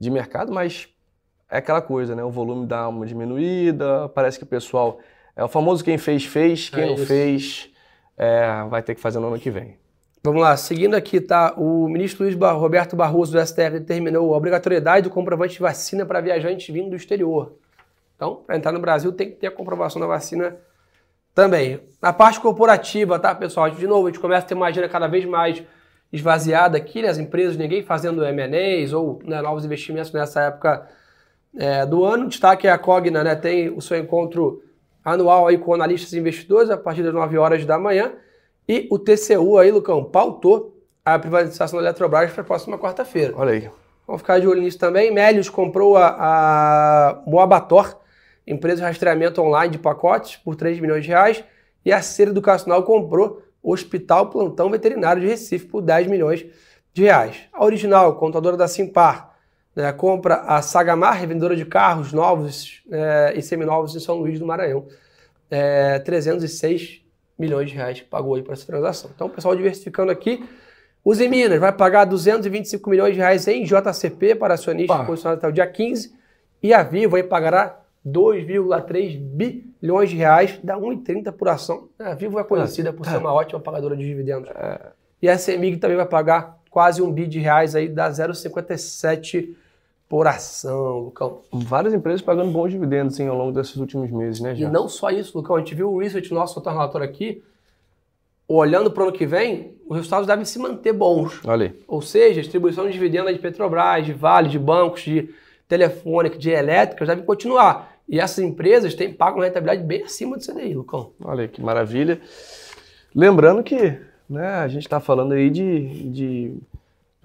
de 0.00 0.10
mercado, 0.10 0.52
mas 0.52 0.88
é 1.48 1.58
aquela 1.58 1.80
coisa, 1.80 2.16
né? 2.16 2.24
O 2.24 2.30
volume 2.30 2.66
dá 2.66 2.88
uma 2.88 3.06
diminuída, 3.06 4.08
parece 4.08 4.36
que 4.36 4.44
o 4.44 4.48
pessoal. 4.48 4.98
É 5.36 5.44
o 5.44 5.48
famoso 5.48 5.84
quem 5.84 5.96
fez, 5.96 6.24
fez, 6.24 6.70
quem 6.70 6.82
é 6.82 6.86
não 6.86 6.94
isso. 6.94 7.06
fez 7.06 7.70
é, 8.16 8.64
vai 8.68 8.82
ter 8.82 8.96
que 8.96 9.00
fazer 9.00 9.20
no 9.20 9.28
ano 9.28 9.38
que 9.38 9.50
vem. 9.50 9.76
Vamos 10.26 10.42
lá, 10.42 10.56
seguindo 10.56 10.96
aqui, 10.96 11.20
tá? 11.20 11.54
O 11.56 11.86
ministro 11.86 12.24
Luiz 12.24 12.34
Roberto 12.34 12.96
Barroso 12.96 13.30
do 13.30 13.46
STF 13.46 13.70
determinou 13.78 14.34
a 14.34 14.36
obrigatoriedade 14.36 15.04
do 15.04 15.10
comprovante 15.10 15.54
de 15.54 15.60
vacina 15.60 16.04
para 16.04 16.20
viajantes 16.20 16.68
vindo 16.74 16.90
do 16.90 16.96
exterior. 16.96 17.52
Então, 18.16 18.42
para 18.44 18.56
entrar 18.56 18.72
no 18.72 18.80
Brasil 18.80 19.12
tem 19.12 19.30
que 19.30 19.36
ter 19.36 19.46
a 19.46 19.52
comprovação 19.52 20.00
da 20.00 20.06
vacina 20.08 20.56
também. 21.32 21.78
Na 22.02 22.12
parte 22.12 22.40
corporativa, 22.40 23.20
tá, 23.20 23.36
pessoal? 23.36 23.70
De 23.70 23.86
novo, 23.86 24.08
a 24.08 24.10
gente 24.10 24.18
começa 24.18 24.44
a 24.44 24.48
ter 24.48 24.54
uma 24.54 24.66
agenda 24.66 24.88
cada 24.88 25.06
vez 25.06 25.24
mais 25.24 25.62
esvaziada 26.12 26.76
aqui, 26.76 27.02
né? 27.02 27.08
As 27.08 27.18
empresas, 27.18 27.56
ninguém 27.56 27.84
fazendo 27.84 28.24
M&As 28.24 28.92
ou 28.92 29.20
né, 29.24 29.40
novos 29.40 29.64
investimentos 29.64 30.10
nessa 30.10 30.42
época 30.42 30.88
é, 31.56 31.86
do 31.86 32.04
ano. 32.04 32.26
Destaque 32.26 32.66
é 32.66 32.72
a 32.72 32.78
Cogna, 32.78 33.22
né? 33.22 33.36
Tem 33.36 33.70
o 33.70 33.80
seu 33.80 33.96
encontro 33.96 34.60
anual 35.04 35.46
aí 35.46 35.56
com 35.56 35.72
analistas 35.72 36.12
e 36.12 36.18
investidores 36.18 36.68
a 36.68 36.76
partir 36.76 37.04
das 37.04 37.14
9 37.14 37.38
horas 37.38 37.64
da 37.64 37.78
manhã. 37.78 38.10
E 38.68 38.88
o 38.90 38.98
TCU 38.98 39.58
aí, 39.58 39.70
Lucão, 39.70 40.04
pautou 40.04 40.76
a 41.04 41.18
privatização 41.18 41.78
da 41.78 41.84
Eletrobras 41.84 42.32
para 42.32 42.42
a 42.42 42.44
próxima 42.44 42.76
quarta-feira. 42.78 43.32
Olha 43.36 43.52
aí. 43.52 43.70
Vamos 44.06 44.22
ficar 44.22 44.40
de 44.40 44.46
olho 44.46 44.60
nisso 44.60 44.78
também. 44.78 45.12
Melios 45.12 45.48
comprou 45.48 45.96
a, 45.96 46.16
a 46.18 47.22
Moabator, 47.26 47.96
empresa 48.46 48.76
de 48.76 48.82
rastreamento 48.82 49.40
online 49.40 49.72
de 49.72 49.78
pacotes, 49.78 50.36
por 50.36 50.56
3 50.56 50.80
milhões 50.80 51.04
de 51.04 51.10
reais. 51.10 51.44
E 51.84 51.92
a 51.92 52.02
Ser 52.02 52.28
Educacional 52.28 52.82
comprou 52.82 53.42
o 53.62 53.72
Hospital 53.72 54.30
Plantão 54.30 54.70
Veterinário 54.70 55.22
de 55.22 55.28
Recife 55.28 55.66
por 55.66 55.82
10 55.82 56.08
milhões 56.08 56.44
de 56.92 57.02
reais. 57.02 57.36
A 57.52 57.64
original, 57.64 58.16
contadora 58.16 58.56
da 58.56 58.66
Simpar, 58.66 59.36
né, 59.74 59.92
compra 59.92 60.36
a 60.36 60.62
Sagamar, 60.62 61.14
revendedora 61.18 61.54
de 61.54 61.64
carros 61.64 62.12
novos 62.12 62.82
é, 62.90 63.34
e 63.36 63.42
seminovos 63.42 63.94
em 63.94 64.00
São 64.00 64.16
Luís 64.16 64.38
do 64.38 64.46
Maranhão. 64.46 64.86
É, 65.50 65.98
306 66.00 67.05
milhões 67.38 67.70
de 67.70 67.76
reais 67.76 68.00
que 68.00 68.06
pagou 68.06 68.34
aí 68.34 68.42
para 68.42 68.54
essa 68.54 68.66
transação. 68.66 69.10
Então, 69.14 69.26
o 69.26 69.30
pessoal 69.30 69.54
diversificando 69.54 70.10
aqui. 70.10 70.44
Os 71.04 71.20
em 71.20 71.28
Minas 71.28 71.60
vai 71.60 71.72
pagar 71.72 72.04
225 72.04 72.90
milhões 72.90 73.14
de 73.14 73.20
reais 73.20 73.46
em 73.46 73.62
JCP 73.64 74.34
para 74.34 74.54
acionistas 74.54 75.06
posicionados 75.06 75.38
até 75.38 75.48
o 75.48 75.52
dia 75.52 75.66
15 75.66 76.12
e 76.62 76.74
a 76.74 76.82
Vivo 76.82 77.14
aí 77.14 77.22
pagará 77.22 77.80
2,3 78.04 79.18
bilhões 79.18 80.10
de 80.10 80.16
reais, 80.16 80.58
dá 80.62 80.76
1,30 80.76 81.32
por 81.32 81.48
ação. 81.48 81.88
A 81.98 82.14
Vivo 82.14 82.38
é 82.38 82.44
conhecida 82.44 82.92
por 82.92 83.06
ser 83.06 83.18
uma 83.18 83.32
ótima 83.32 83.60
pagadora 83.60 83.96
de 83.96 84.04
dividendos. 84.04 84.50
É. 84.50 84.80
E 85.22 85.28
a 85.28 85.38
CEMIG 85.38 85.76
também 85.78 85.96
vai 85.96 86.06
pagar 86.06 86.58
quase 86.70 87.02
um 87.02 87.12
bi 87.12 87.26
de 87.26 87.38
reais 87.38 87.74
aí, 87.74 87.88
dá 87.88 88.10
0,57 88.10 89.54
por 90.08 90.26
ação, 90.26 91.00
Lucão. 91.00 91.40
Várias 91.52 91.92
empresas 91.92 92.22
pagando 92.22 92.52
bons 92.52 92.70
dividendos 92.70 93.18
hein, 93.18 93.28
ao 93.28 93.36
longo 93.36 93.52
desses 93.52 93.76
últimos 93.76 94.10
meses, 94.10 94.40
né, 94.40 94.54
já? 94.54 94.68
E 94.68 94.70
não 94.70 94.88
só 94.88 95.10
isso, 95.10 95.36
Lucão. 95.36 95.56
A 95.56 95.58
gente 95.58 95.74
viu 95.74 95.92
o 95.92 95.98
research 95.98 96.32
nosso, 96.32 96.60
o 96.60 96.62
relator 96.62 97.02
aqui, 97.02 97.42
olhando 98.46 98.90
para 98.90 99.02
o 99.02 99.08
ano 99.08 99.16
que 99.16 99.26
vem, 99.26 99.76
os 99.88 99.96
resultados 99.96 100.26
devem 100.26 100.44
se 100.44 100.58
manter 100.58 100.92
bons. 100.92 101.40
Olha 101.44 101.66
aí. 101.66 101.82
Ou 101.88 102.00
seja, 102.00 102.38
a 102.38 102.42
distribuição 102.42 102.86
de 102.86 102.92
dividendos 102.92 103.32
de 103.32 103.38
Petrobras, 103.40 104.06
de 104.06 104.12
Vale, 104.12 104.48
de 104.48 104.58
bancos, 104.58 105.02
de 105.02 105.28
telefônica, 105.68 106.38
de 106.38 106.50
elétricas, 106.50 107.08
devem 107.08 107.24
continuar. 107.24 107.96
E 108.08 108.20
essas 108.20 108.38
empresas 108.38 108.94
têm 108.94 109.12
pago 109.12 109.38
uma 109.38 109.44
rentabilidade 109.44 109.82
bem 109.82 110.04
acima 110.04 110.36
do 110.36 110.44
CDI, 110.44 110.74
Lucão. 110.74 111.10
Olha 111.20 111.42
aí, 111.42 111.48
que 111.48 111.60
maravilha. 111.60 112.20
Lembrando 113.12 113.64
que 113.64 113.98
né, 114.30 114.46
a 114.46 114.68
gente 114.68 114.82
está 114.82 115.00
falando 115.00 115.32
aí 115.32 115.50
de, 115.50 116.10
de 116.10 116.58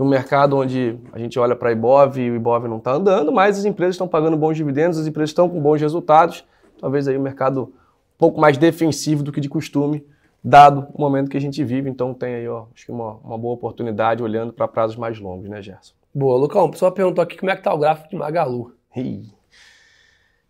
um 0.02 0.08
mercado 0.08 0.58
onde 0.58 0.98
a 1.14 1.20
gente 1.20 1.38
olha 1.38 1.56
para 1.56 1.70
a 1.70 1.72
Ibov 1.72 2.18
e 2.18 2.32
o 2.32 2.36
Ibov 2.36 2.68
não 2.68 2.78
está 2.78 2.94
andando, 2.94 3.32
mas 3.32 3.60
as 3.60 3.66
empresas 3.66 3.96
estão 3.96 4.08
pagando 4.08 4.36
bons 4.36 4.58
dividendos, 4.58 4.98
as 4.98 5.06
empresas 5.06 5.30
estão 5.30 5.48
com 5.48 5.62
bons 5.62 5.80
resultados. 5.80 6.44
Talvez 6.80 7.08
aí 7.08 7.16
o 7.16 7.22
mercado 7.22 7.64
um 7.64 8.18
pouco 8.18 8.42
mais 8.42 8.58
defensivo 8.58 9.22
do 9.22 9.32
que 9.32 9.40
de 9.40 9.48
costume, 9.48 10.06
dado 10.44 10.88
o 10.94 11.02
momento 11.02 11.30
que 11.30 11.38
a 11.38 11.42
gente 11.42 11.64
vive. 11.64 11.90
Então 11.90 12.14
tem 12.14 12.36
aí, 12.36 12.48
ó, 12.48 12.66
acho 12.74 12.86
que 12.86 12.92
uma, 12.92 13.14
uma 13.24 13.38
boa 13.38 13.54
oportunidade 13.54 14.24
olhando 14.24 14.52
para 14.52 14.68
prazos 14.68 14.96
mais 14.96 15.20
longos, 15.20 15.48
né, 15.48 15.62
Gerson? 15.62 15.94
Boa, 16.14 16.38
Lucão. 16.38 16.66
O 16.66 16.72
pessoal 16.72 16.92
perguntou 16.92 17.22
aqui 17.22 17.38
como 17.38 17.52
é 17.52 17.54
que 17.54 17.62
está 17.62 17.74
o 17.74 17.78
gráfico 17.78 18.10
de 18.10 18.16
Magalu. 18.16 18.74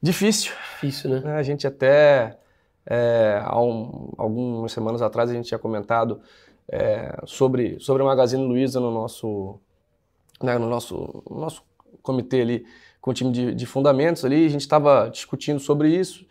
Difícil. 0.02 0.54
Difícil, 0.74 1.22
né? 1.22 1.36
A 1.36 1.44
gente 1.44 1.68
até, 1.68 2.38
é, 2.86 3.42
há 3.44 3.62
um, 3.62 4.14
algumas 4.18 4.72
semanas 4.72 5.02
atrás, 5.02 5.30
a 5.30 5.34
gente 5.34 5.48
tinha 5.48 5.60
comentado 5.60 6.22
é, 6.72 7.14
sobre, 7.26 7.78
sobre 7.82 8.02
a 8.02 8.06
Magazine 8.06 8.46
Luiza 8.46 8.80
no 8.80 8.92
nosso, 8.92 9.60
né, 10.42 10.58
no 10.58 10.70
nosso, 10.70 11.22
no 11.30 11.38
nosso 11.38 11.64
comitê 12.02 12.42
ali, 12.42 12.66
com 13.02 13.12
o 13.12 13.14
time 13.14 13.32
de, 13.32 13.54
de 13.54 13.66
fundamentos 13.66 14.24
ali, 14.24 14.46
a 14.46 14.50
gente 14.50 14.62
estava 14.62 15.10
discutindo 15.10 15.60
sobre 15.60 15.90
isso. 15.90 16.26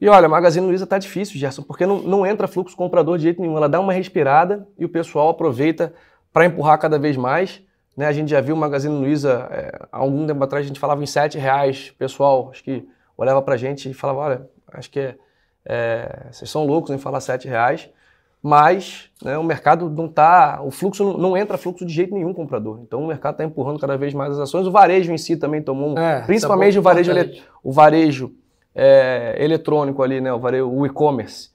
E 0.00 0.08
olha, 0.08 0.26
a 0.26 0.28
Magazine 0.28 0.66
Luiza 0.66 0.84
está 0.84 0.96
difícil, 0.96 1.38
Gerson, 1.38 1.62
porque 1.62 1.84
não, 1.84 2.00
não 2.00 2.26
entra 2.26 2.48
fluxo 2.48 2.74
comprador 2.74 3.18
de 3.18 3.24
jeito 3.24 3.42
nenhum. 3.42 3.56
Ela 3.56 3.68
dá 3.68 3.78
uma 3.78 3.92
respirada 3.92 4.66
e 4.78 4.84
o 4.84 4.88
pessoal 4.88 5.28
aproveita 5.28 5.92
para 6.32 6.46
empurrar 6.46 6.78
cada 6.78 6.98
vez 6.98 7.16
mais. 7.16 7.62
Né? 7.96 8.06
A 8.06 8.12
gente 8.12 8.30
já 8.30 8.40
viu 8.40 8.54
o 8.54 8.58
Magazine 8.58 8.94
Luiza, 8.94 9.48
é, 9.50 9.86
há 9.92 9.98
algum 9.98 10.26
tempo 10.26 10.42
atrás, 10.42 10.64
a 10.64 10.68
gente 10.68 10.80
falava 10.80 11.02
em 11.02 11.06
R$ 11.06 11.38
reais. 11.38 11.90
O 11.94 11.98
pessoal, 11.98 12.48
acho 12.50 12.64
que 12.64 12.88
olhava 13.16 13.42
para 13.42 13.54
a 13.54 13.56
gente 13.58 13.90
e 13.90 13.94
falava, 13.94 14.18
olha, 14.20 14.50
acho 14.72 14.90
que 14.90 14.98
é, 14.98 15.16
é, 15.64 16.26
vocês 16.32 16.50
são 16.50 16.64
loucos 16.64 16.90
em 16.90 16.98
falar 16.98 17.20
R$ 17.20 17.48
reais 17.48 17.88
mas 18.42 19.08
né, 19.22 19.38
o 19.38 19.44
mercado 19.44 19.88
não 19.88 20.06
está, 20.06 20.60
o 20.62 20.70
fluxo 20.72 21.04
não, 21.04 21.16
não, 21.16 21.36
entra 21.36 21.56
fluxo 21.56 21.86
de 21.86 21.92
jeito 21.92 22.12
nenhum 22.12 22.34
comprador. 22.34 22.80
Então 22.82 23.04
o 23.04 23.06
mercado 23.06 23.34
está 23.34 23.44
empurrando 23.44 23.78
cada 23.78 23.96
vez 23.96 24.12
mais 24.12 24.32
as 24.32 24.40
ações. 24.40 24.66
O 24.66 24.72
varejo 24.72 25.12
em 25.12 25.18
si 25.18 25.36
também 25.36 25.62
tomou, 25.62 25.90
um, 25.90 25.98
é, 25.98 26.22
principalmente 26.22 26.74
tá 26.74 26.80
o 26.80 26.82
varejo, 26.82 27.12
ele, 27.12 27.40
o 27.62 27.70
varejo 27.70 28.34
é, 28.74 29.36
eletrônico 29.38 30.02
ali, 30.02 30.20
né, 30.20 30.32
o, 30.32 30.40
varejo, 30.40 30.68
o 30.68 30.84
e-commerce, 30.84 31.50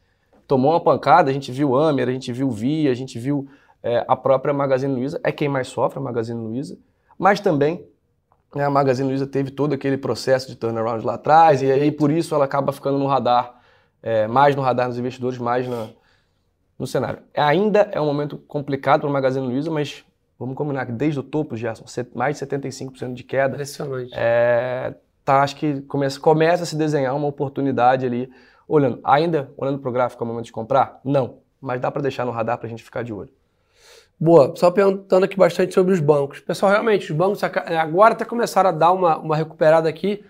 tomou 0.48 0.72
uma 0.72 0.80
pancada. 0.80 1.30
A 1.30 1.34
gente 1.34 1.52
viu 1.52 1.76
Amer, 1.76 2.08
a 2.08 2.12
gente 2.14 2.32
viu 2.32 2.50
Via, 2.50 2.90
a 2.90 2.96
gente 2.96 3.20
viu 3.20 3.50
é, 3.84 4.06
a 4.08 4.16
própria 4.16 4.54
Magazine 4.54 4.94
Luiza. 4.94 5.20
É 5.26 5.32
quem 5.32 5.50
mais 5.50 5.68
sofre 5.68 6.00
a 6.00 6.02
Magazine 6.02 6.40
Luiza, 6.40 6.78
mas 7.20 7.42
também 7.42 7.86
né, 8.56 8.64
a 8.64 8.70
Magazine 8.70 9.10
Luiza 9.10 9.28
teve 9.28 9.52
todo 9.52 9.74
aquele 9.74 9.98
processo 9.98 10.48
de 10.48 10.56
turnaround 10.56 11.06
lá 11.06 11.16
atrás 11.16 11.62
e 11.62 11.70
aí 11.70 11.92
por 11.92 12.10
isso 12.12 12.34
ela 12.34 12.46
acaba 12.46 12.72
ficando 12.72 12.98
no 12.98 13.08
radar, 13.08 13.56
é, 14.02 14.26
mais 14.26 14.56
no 14.56 14.62
radar 14.62 14.88
dos 14.88 14.98
investidores, 14.98 15.38
mais 15.38 15.68
na 15.68 15.90
no 16.78 16.86
cenário. 16.86 17.20
Ainda 17.36 17.90
é 17.92 18.00
um 18.00 18.06
momento 18.06 18.38
complicado 18.38 19.02
para 19.02 19.10
o 19.10 19.14
Magazine 19.14 19.46
Luiza, 19.46 19.72
mas 19.72 20.06
vamos 20.38 20.56
combinar 20.56 20.86
que 20.86 20.92
desde 20.92 21.20
o 21.20 21.24
topo, 21.24 21.56
Gerson, 21.56 21.86
mais 22.14 22.38
de 22.38 22.46
75% 22.46 23.14
de 23.14 23.24
queda. 23.24 23.56
Impressionante. 23.56 24.12
É, 24.14 24.94
tá, 25.26 25.42
acho 25.42 25.56
que 25.56 25.82
começa, 25.82 26.20
começa 26.20 26.64
a 26.64 26.66
se 26.66 26.76
desenhar 26.76 27.16
uma 27.16 27.28
oportunidade 27.28 28.06
ali. 28.06 28.30
Olhando, 28.68 29.00
ainda 29.04 29.52
olhando 29.58 29.80
para 29.80 29.90
o 29.90 29.94
gráfico 29.94 30.24
é 30.24 30.26
o 30.26 30.28
momento 30.28 30.46
de 30.46 30.52
comprar? 30.52 31.00
Não, 31.04 31.40
mas 31.62 31.80
dá 31.80 31.90
para 31.90 32.02
deixar 32.02 32.26
no 32.26 32.32
radar 32.32 32.58
para 32.58 32.68
a 32.68 32.70
gente 32.70 32.84
ficar 32.84 33.04
de 33.04 33.14
olho. 33.14 33.30
Boa, 34.20 34.54
só 34.56 34.72
perguntando 34.72 35.26
aqui 35.26 35.38
bastante 35.38 35.74
sobre 35.74 35.94
os 35.94 36.00
bancos. 36.00 36.40
Pessoal, 36.40 36.72
realmente, 36.72 37.12
os 37.12 37.18
bancos 37.18 37.42
agora 37.44 38.14
até 38.14 38.26
começaram 38.26 38.70
a 38.70 38.74
dar 38.74 38.92
uma, 38.92 39.18
uma 39.18 39.36
recuperada 39.36 39.88
aqui. 39.88 40.24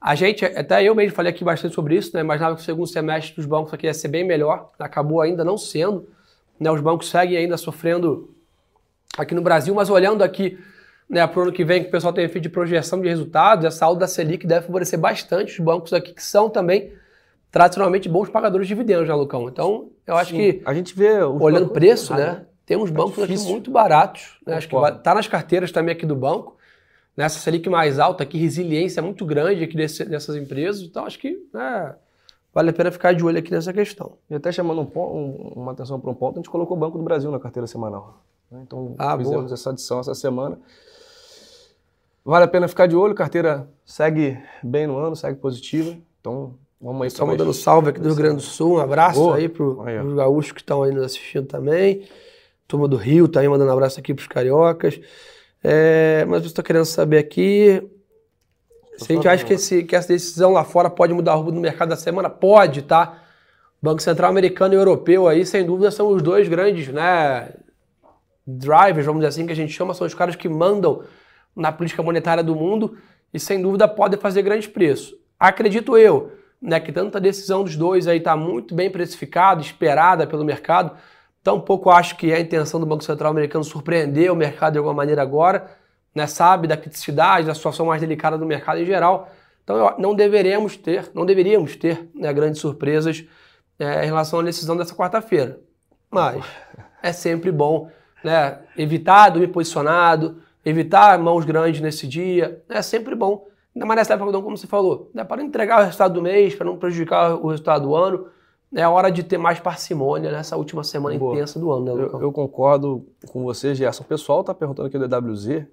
A 0.00 0.14
gente, 0.14 0.44
até 0.44 0.82
eu 0.82 0.94
mesmo 0.94 1.14
falei 1.14 1.30
aqui 1.30 1.44
bastante 1.44 1.74
sobre 1.74 1.94
isso, 1.94 2.12
né? 2.14 2.22
Imaginava 2.22 2.56
que 2.56 2.62
o 2.62 2.64
segundo 2.64 2.86
semestre 2.86 3.36
dos 3.36 3.44
bancos 3.44 3.74
aqui 3.74 3.86
ia 3.86 3.92
ser 3.92 4.08
bem 4.08 4.24
melhor, 4.24 4.70
acabou 4.78 5.20
ainda 5.20 5.44
não 5.44 5.58
sendo. 5.58 6.08
Né? 6.58 6.70
Os 6.70 6.80
bancos 6.80 7.10
seguem 7.10 7.36
ainda 7.36 7.58
sofrendo 7.58 8.34
aqui 9.18 9.34
no 9.34 9.42
Brasil, 9.42 9.74
mas 9.74 9.90
olhando 9.90 10.22
aqui 10.22 10.58
né, 11.08 11.26
para 11.26 11.38
o 11.38 11.42
ano 11.42 11.52
que 11.52 11.64
vem, 11.64 11.82
que 11.82 11.88
o 11.88 11.90
pessoal 11.90 12.14
tem 12.14 12.26
feito 12.28 12.44
de 12.44 12.48
projeção 12.48 13.00
de 13.02 13.08
resultados, 13.08 13.66
a 13.66 13.70
saúde 13.70 14.00
da 14.00 14.06
Selic 14.06 14.46
deve 14.46 14.66
favorecer 14.66 14.98
bastante 14.98 15.52
os 15.52 15.58
bancos 15.58 15.92
aqui, 15.92 16.14
que 16.14 16.22
são 16.22 16.48
também 16.48 16.92
tradicionalmente 17.50 18.08
bons 18.08 18.30
pagadores 18.30 18.66
de 18.66 18.74
dividendos, 18.74 19.06
né, 19.06 19.14
Lucão? 19.14 19.48
Então, 19.48 19.90
eu 20.06 20.16
acho 20.16 20.30
Sim. 20.30 20.36
que. 20.36 20.62
A 20.64 20.72
gente 20.72 20.96
vê. 20.96 21.22
Olhando 21.22 21.66
o 21.66 21.70
preço, 21.70 22.14
né? 22.14 22.46
Tem 22.64 22.76
uns 22.76 22.90
bancos 22.90 23.18
é 23.18 23.24
aqui 23.24 23.38
muito 23.40 23.70
baratos. 23.70 24.38
Né? 24.46 24.54
Acho 24.54 24.68
que 24.68 24.76
está 24.76 25.14
nas 25.14 25.26
carteiras 25.26 25.72
também 25.72 25.92
aqui 25.92 26.06
do 26.06 26.14
banco 26.14 26.56
nessa 27.16 27.38
Selic 27.38 27.68
mais 27.68 27.98
alta, 27.98 28.24
que 28.24 28.38
resiliência 28.38 29.02
muito 29.02 29.24
grande 29.24 29.64
aqui 29.64 29.76
desse, 29.76 30.04
dessas 30.04 30.36
empresas. 30.36 30.82
Então, 30.82 31.04
acho 31.04 31.18
que 31.18 31.46
né, 31.52 31.94
vale 32.52 32.70
a 32.70 32.72
pena 32.72 32.90
ficar 32.90 33.12
de 33.12 33.24
olho 33.24 33.38
aqui 33.38 33.50
nessa 33.50 33.72
questão. 33.72 34.18
E 34.28 34.34
até 34.34 34.50
chamando 34.52 34.80
um, 34.80 35.00
um, 35.00 35.52
uma 35.56 35.72
atenção 35.72 36.00
para 36.00 36.10
um 36.10 36.14
ponto, 36.14 36.36
a 36.36 36.38
gente 36.38 36.50
colocou 36.50 36.76
o 36.76 36.80
Banco 36.80 36.98
do 36.98 37.04
Brasil 37.04 37.30
na 37.30 37.38
carteira 37.38 37.66
semanal. 37.66 38.22
Né? 38.50 38.60
Então, 38.66 38.94
ah, 38.98 39.16
fizemos 39.16 39.44
boa. 39.44 39.54
essa 39.54 39.70
adição 39.70 40.00
essa 40.00 40.14
semana. 40.14 40.58
Vale 42.24 42.44
a 42.44 42.48
pena 42.48 42.68
ficar 42.68 42.86
de 42.86 42.94
olho, 42.94 43.14
carteira 43.14 43.68
segue 43.84 44.38
bem 44.62 44.86
no 44.86 44.98
ano, 44.98 45.16
segue 45.16 45.38
positiva. 45.38 45.96
Então, 46.20 46.54
vamos 46.80 47.02
aí. 47.02 47.10
Só 47.10 47.26
mandando 47.26 47.52
salve 47.52 47.90
aqui 47.90 48.00
do 48.00 48.08
Rio 48.08 48.16
Grande 48.16 48.36
do 48.36 48.42
Sul, 48.42 48.76
um 48.76 48.80
abraço 48.80 49.18
boa. 49.18 49.36
aí 49.36 49.48
para 49.48 49.64
os 49.64 50.14
gaúchos 50.14 50.52
que 50.52 50.60
estão 50.60 50.82
aí 50.82 50.92
nos 50.92 51.04
assistindo 51.04 51.46
também. 51.46 52.06
Turma 52.68 52.86
do 52.86 52.96
Rio 52.96 53.26
tá 53.26 53.42
mandando 53.42 53.70
um 53.70 53.72
abraço 53.72 53.98
aqui 53.98 54.14
para 54.14 54.20
os 54.22 54.28
cariocas. 54.28 55.00
É, 55.62 56.24
mas 56.26 56.42
eu 56.42 56.48
estou 56.48 56.64
querendo 56.64 56.84
saber 56.84 57.18
aqui 57.18 57.82
se 58.96 59.12
a 59.12 59.14
gente 59.14 59.28
acha 59.28 59.44
que, 59.44 59.54
esse, 59.54 59.82
que 59.84 59.96
essa 59.96 60.08
decisão 60.08 60.52
lá 60.52 60.62
fora 60.62 60.90
pode 60.90 61.12
mudar 61.12 61.34
o 61.34 61.40
rumo 61.40 61.52
do 61.52 61.60
mercado 61.60 61.88
da 61.88 61.96
semana. 61.96 62.28
Pode, 62.28 62.82
tá? 62.82 63.22
Banco 63.80 64.02
Central 64.02 64.30
americano 64.30 64.74
e 64.74 64.76
europeu 64.76 65.26
aí, 65.26 65.46
sem 65.46 65.64
dúvida, 65.64 65.90
são 65.90 66.08
os 66.08 66.20
dois 66.20 66.48
grandes 66.48 66.88
né, 66.88 67.50
drivers, 68.46 69.06
vamos 69.06 69.20
dizer 69.20 69.28
assim, 69.28 69.46
que 69.46 69.52
a 69.52 69.56
gente 69.56 69.72
chama, 69.72 69.94
são 69.94 70.06
os 70.06 70.12
caras 70.12 70.36
que 70.36 70.48
mandam 70.48 71.02
na 71.56 71.72
política 71.72 72.02
monetária 72.02 72.44
do 72.44 72.54
mundo 72.54 72.98
e, 73.32 73.40
sem 73.40 73.62
dúvida, 73.62 73.88
podem 73.88 74.20
fazer 74.20 74.42
grandes 74.42 74.68
preços. 74.68 75.14
Acredito 75.38 75.96
eu 75.96 76.32
né, 76.60 76.78
que 76.78 76.92
tanta 76.92 77.18
decisão 77.18 77.64
dos 77.64 77.74
dois 77.74 78.06
aí 78.06 78.18
está 78.18 78.36
muito 78.36 78.74
bem 78.74 78.90
precificada, 78.90 79.62
esperada 79.62 80.26
pelo 80.26 80.44
mercado, 80.44 80.92
Tampouco 81.42 81.90
acho 81.90 82.16
que 82.16 82.30
é 82.32 82.36
a 82.36 82.40
intenção 82.40 82.78
do 82.78 82.86
Banco 82.86 83.02
Central 83.02 83.30
americano 83.30 83.64
surpreender 83.64 84.30
o 84.30 84.36
mercado 84.36 84.72
de 84.72 84.78
alguma 84.78 84.94
maneira 84.94 85.22
agora, 85.22 85.70
né? 86.14 86.26
sabe 86.26 86.68
da 86.68 86.76
criticidade, 86.76 87.46
da 87.46 87.54
situação 87.54 87.86
mais 87.86 88.00
delicada 88.00 88.36
do 88.36 88.44
mercado 88.44 88.78
em 88.78 88.84
geral. 88.84 89.30
Então 89.64 89.96
não 89.98 90.14
deveremos 90.14 90.76
ter, 90.76 91.10
não 91.14 91.24
deveríamos 91.24 91.76
ter 91.76 92.10
né, 92.14 92.32
grandes 92.32 92.60
surpresas 92.60 93.24
é, 93.78 94.04
em 94.04 94.06
relação 94.06 94.40
à 94.40 94.42
decisão 94.42 94.76
dessa 94.76 94.94
quarta-feira. 94.94 95.60
Mas 96.10 96.44
é 97.02 97.12
sempre 97.12 97.50
bom 97.50 97.90
né, 98.22 98.58
evitar 98.76 99.30
dormir 99.30 99.48
posicionado, 99.48 100.42
evitar 100.64 101.18
mãos 101.18 101.44
grandes 101.44 101.80
nesse 101.80 102.06
dia. 102.06 102.62
É 102.68 102.82
sempre 102.82 103.14
bom. 103.14 103.46
Ainda 103.74 103.86
mais 103.86 103.98
nessa 103.98 104.14
época, 104.14 104.32
como 104.32 104.56
você 104.56 104.66
falou, 104.66 105.10
né, 105.14 105.24
para 105.24 105.38
não 105.38 105.44
entregar 105.44 105.80
o 105.80 105.84
resultado 105.84 106.14
do 106.14 106.22
mês, 106.22 106.54
para 106.54 106.66
não 106.66 106.76
prejudicar 106.76 107.34
o 107.34 107.48
resultado 107.48 107.86
do 107.86 107.94
ano. 107.94 108.26
É 108.74 108.86
hora 108.86 109.10
de 109.10 109.24
ter 109.24 109.36
mais 109.36 109.58
parcimônia 109.58 110.30
nessa 110.30 110.56
última 110.56 110.84
semana 110.84 111.18
Boa. 111.18 111.34
intensa 111.34 111.58
do 111.58 111.72
ano, 111.72 111.84
né, 111.84 111.90
eu, 111.90 112.20
eu, 112.20 112.32
concordo 112.32 113.04
com 113.28 113.42
você, 113.42 113.74
Gerson. 113.74 114.04
O 114.04 114.06
pessoal 114.06 114.42
está 114.42 114.54
perguntando 114.54 114.86
aqui 114.86 114.96
do 114.96 115.04
EWZ, 115.04 115.66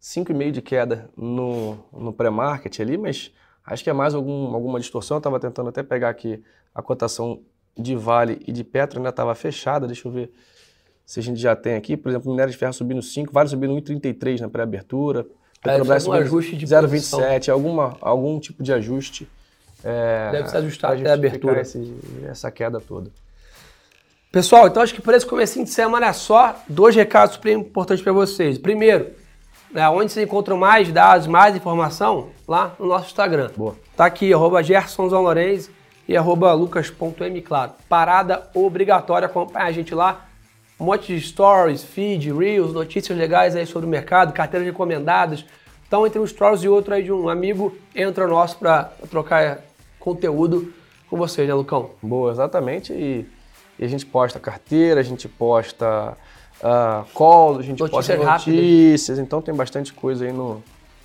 5,5 0.00 0.50
de 0.50 0.60
queda 0.60 1.10
no, 1.16 1.78
no 1.90 2.12
pré-market 2.12 2.80
ali, 2.80 2.98
mas 2.98 3.32
acho 3.64 3.82
que 3.82 3.88
é 3.88 3.94
mais 3.94 4.14
algum, 4.14 4.54
alguma 4.54 4.78
distorção. 4.78 5.16
Eu 5.16 5.18
estava 5.18 5.40
tentando 5.40 5.70
até 5.70 5.82
pegar 5.82 6.10
aqui 6.10 6.42
a 6.74 6.82
cotação 6.82 7.40
de 7.76 7.96
Vale 7.96 8.42
e 8.46 8.52
de 8.52 8.62
Petro, 8.62 8.98
ainda 8.98 9.08
estava 9.08 9.34
fechada. 9.34 9.86
Deixa 9.86 10.06
eu 10.06 10.12
ver 10.12 10.30
se 11.06 11.20
a 11.20 11.22
gente 11.22 11.40
já 11.40 11.56
tem 11.56 11.76
aqui. 11.76 11.96
Por 11.96 12.10
exemplo, 12.10 12.30
minério 12.30 12.52
de 12.52 12.58
ferro 12.58 12.74
subindo 12.74 13.00
5, 13.00 13.32
Vale 13.32 13.48
subindo 13.48 13.72
1,33 13.74 14.40
na 14.40 14.50
pré-abertura. 14.50 15.26
É, 15.64 15.70
Petrobras 15.70 16.06
é, 16.06 16.10
ajuste 16.10 16.56
de 16.56 16.66
0,27, 16.66 17.48
alguma 17.48 17.96
algum 18.02 18.38
tipo 18.38 18.62
de 18.62 18.72
ajuste. 18.72 19.26
É, 19.84 20.30
Deve 20.32 20.48
ser 20.48 20.56
ajustado 20.58 21.00
até 21.00 21.10
a 21.10 21.14
abertura. 21.14 21.60
Esse, 21.60 21.94
essa 22.28 22.50
queda 22.50 22.80
toda. 22.80 23.10
Pessoal, 24.30 24.66
então 24.66 24.82
acho 24.82 24.94
que 24.94 25.00
por 25.00 25.14
esse 25.14 25.24
começo 25.24 25.62
de 25.62 25.70
semana 25.70 26.06
é 26.06 26.12
só 26.12 26.56
dois 26.68 26.94
recados 26.94 27.36
super 27.36 27.52
importantes 27.52 28.02
para 28.02 28.12
vocês. 28.12 28.58
Primeiro, 28.58 29.10
né, 29.70 29.88
onde 29.88 30.12
vocês 30.12 30.26
encontram 30.26 30.56
mais 30.56 30.92
dados, 30.92 31.26
mais 31.26 31.56
informação? 31.56 32.30
Lá 32.46 32.74
no 32.78 32.86
nosso 32.86 33.06
Instagram. 33.06 33.50
Boa. 33.56 33.74
Tá 33.96 34.04
aqui, 34.04 34.32
arroba 34.32 34.60
Lourenço 34.98 35.70
e 36.06 36.16
arroba 36.16 36.52
lucas.m, 36.52 37.42
claro. 37.42 37.72
Parada 37.88 38.48
obrigatória, 38.54 39.26
acompanha 39.26 39.66
a 39.66 39.72
gente 39.72 39.94
lá. 39.94 40.26
Um 40.78 40.84
monte 40.84 41.14
de 41.14 41.20
stories, 41.20 41.82
feed, 41.82 42.32
reels, 42.32 42.72
notícias 42.72 43.16
legais 43.16 43.56
aí 43.56 43.66
sobre 43.66 43.86
o 43.86 43.90
mercado, 43.90 44.32
carteiras 44.32 44.66
recomendadas. 44.66 45.44
Então, 45.88 46.06
entre 46.06 46.20
um 46.20 46.26
stories 46.26 46.62
e 46.62 46.68
outro 46.68 46.92
aí 46.92 47.02
de 47.02 47.10
um 47.10 47.30
amigo, 47.30 47.74
entra 47.96 48.26
nosso 48.26 48.58
para 48.58 48.92
trocar 49.10 49.62
conteúdo 49.98 50.72
com 51.08 51.16
vocês, 51.16 51.48
né, 51.48 51.54
Lucão? 51.54 51.90
Boa, 52.02 52.30
exatamente. 52.30 52.92
E, 52.92 53.26
e 53.78 53.84
a 53.84 53.88
gente 53.88 54.04
posta 54.04 54.38
carteira, 54.38 55.00
a 55.00 55.02
gente 55.02 55.26
posta 55.26 56.14
uh, 56.58 57.04
call, 57.14 57.58
a 57.58 57.62
gente 57.62 57.80
notícias 57.80 57.90
posta 57.90 58.16
notícias, 58.16 59.08
rápidas. 59.08 59.18
então 59.18 59.40
tem 59.40 59.54
bastante 59.54 59.94
coisa 59.94 60.26
aí 60.26 60.32
no. 60.32 60.62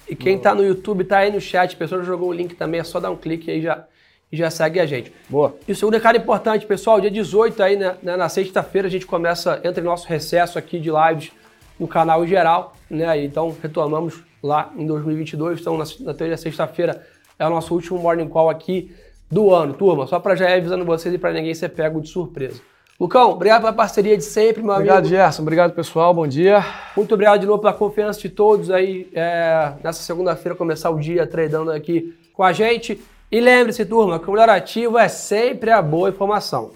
E 0.08 0.18
quem 0.18 0.36
está 0.36 0.54
no 0.54 0.62
YouTube, 0.62 1.06
tá 1.06 1.20
aí 1.20 1.32
no 1.32 1.40
chat, 1.40 1.75
a 1.75 1.78
pessoa 1.78 2.04
jogou 2.04 2.30
o 2.30 2.34
link 2.34 2.54
também, 2.56 2.82
é 2.82 2.84
só 2.84 3.00
dar 3.00 3.10
um 3.10 3.16
clique 3.16 3.50
aí 3.50 3.62
já 3.62 3.86
e 4.30 4.36
já 4.36 4.50
segue 4.50 4.82
a 4.82 4.86
gente. 4.86 5.13
Boa. 5.30 5.56
E 5.66 5.72
o 5.72 5.75
segundo 5.75 5.94
recado 5.94 6.18
importante, 6.18 6.66
pessoal, 6.66 7.00
dia 7.00 7.10
18 7.10 7.63
aí, 7.63 7.78
né, 7.78 7.96
né, 8.04 8.18
na 8.18 8.28
sexta-feira, 8.28 8.88
a 8.88 8.92
gente 8.92 9.06
começa, 9.06 9.62
entra 9.63 9.80
em 9.80 9.86
nosso 9.86 10.08
recesso 10.08 10.60
aqui 10.60 10.78
de 10.78 10.90
lives 10.90 11.32
no 11.80 11.88
canal 11.88 12.25
em 12.25 12.28
geral, 12.28 12.75
né? 12.90 13.24
Então 13.24 13.56
retomamos 13.62 14.24
lá 14.44 14.72
em 14.78 14.86
2022, 14.86 15.62
então 15.62 15.78
na, 15.78 15.86
na 16.02 16.38
sexta-feira 16.38 17.02
é 17.40 17.48
o 17.48 17.50
nosso 17.50 17.74
último 17.74 17.98
morning 17.98 18.28
call 18.28 18.50
aqui 18.50 18.94
do 19.32 19.54
ano, 19.54 19.74
turma. 19.74 20.06
Só 20.06 20.20
para 20.20 20.36
já 20.36 20.50
ir 20.50 20.60
avisando 20.60 20.86
vocês 20.86 21.14
e 21.14 21.18
para 21.18 21.32
ninguém 21.34 21.56
ser 21.56 21.70
pego 21.70 22.02
de 22.02 22.10
surpresa. 22.10 22.62
Lucão, 23.00 23.32
obrigado 23.32 23.62
pela 23.62 23.74
parceria 23.74 24.16
de 24.16 24.24
sempre, 24.24 24.62
meu 24.62 24.74
obrigado, 24.74 24.98
amigo. 24.98 25.08
Obrigado, 25.08 25.26
Gerson. 25.26 25.42
Obrigado, 25.42 25.74
pessoal. 25.74 26.14
Bom 26.14 26.28
dia. 26.28 26.64
Muito 26.96 27.14
obrigado 27.14 27.40
de 27.40 27.48
novo 27.48 27.60
pela 27.60 27.74
confiança 27.74 28.20
de 28.20 28.30
todos 28.30 28.70
aí 28.70 29.10
é, 29.14 29.74
nessa 29.84 30.04
segunda-feira, 30.04 30.56
começar 30.56 30.90
o 30.92 31.00
dia 31.00 31.25
tradando 31.25 31.72
aqui 31.72 32.14
com 32.34 32.44
a 32.44 32.53
gente. 32.53 33.01
E 33.32 33.42
lembre-se, 33.42 33.84
turma, 33.86 34.20
que 34.20 34.29
o 34.29 34.32
melhor 34.32 34.50
ativo 34.50 34.98
é 34.98 35.08
sempre 35.08 35.72
a 35.72 35.82
boa 35.82 36.10
informação. 36.10 36.72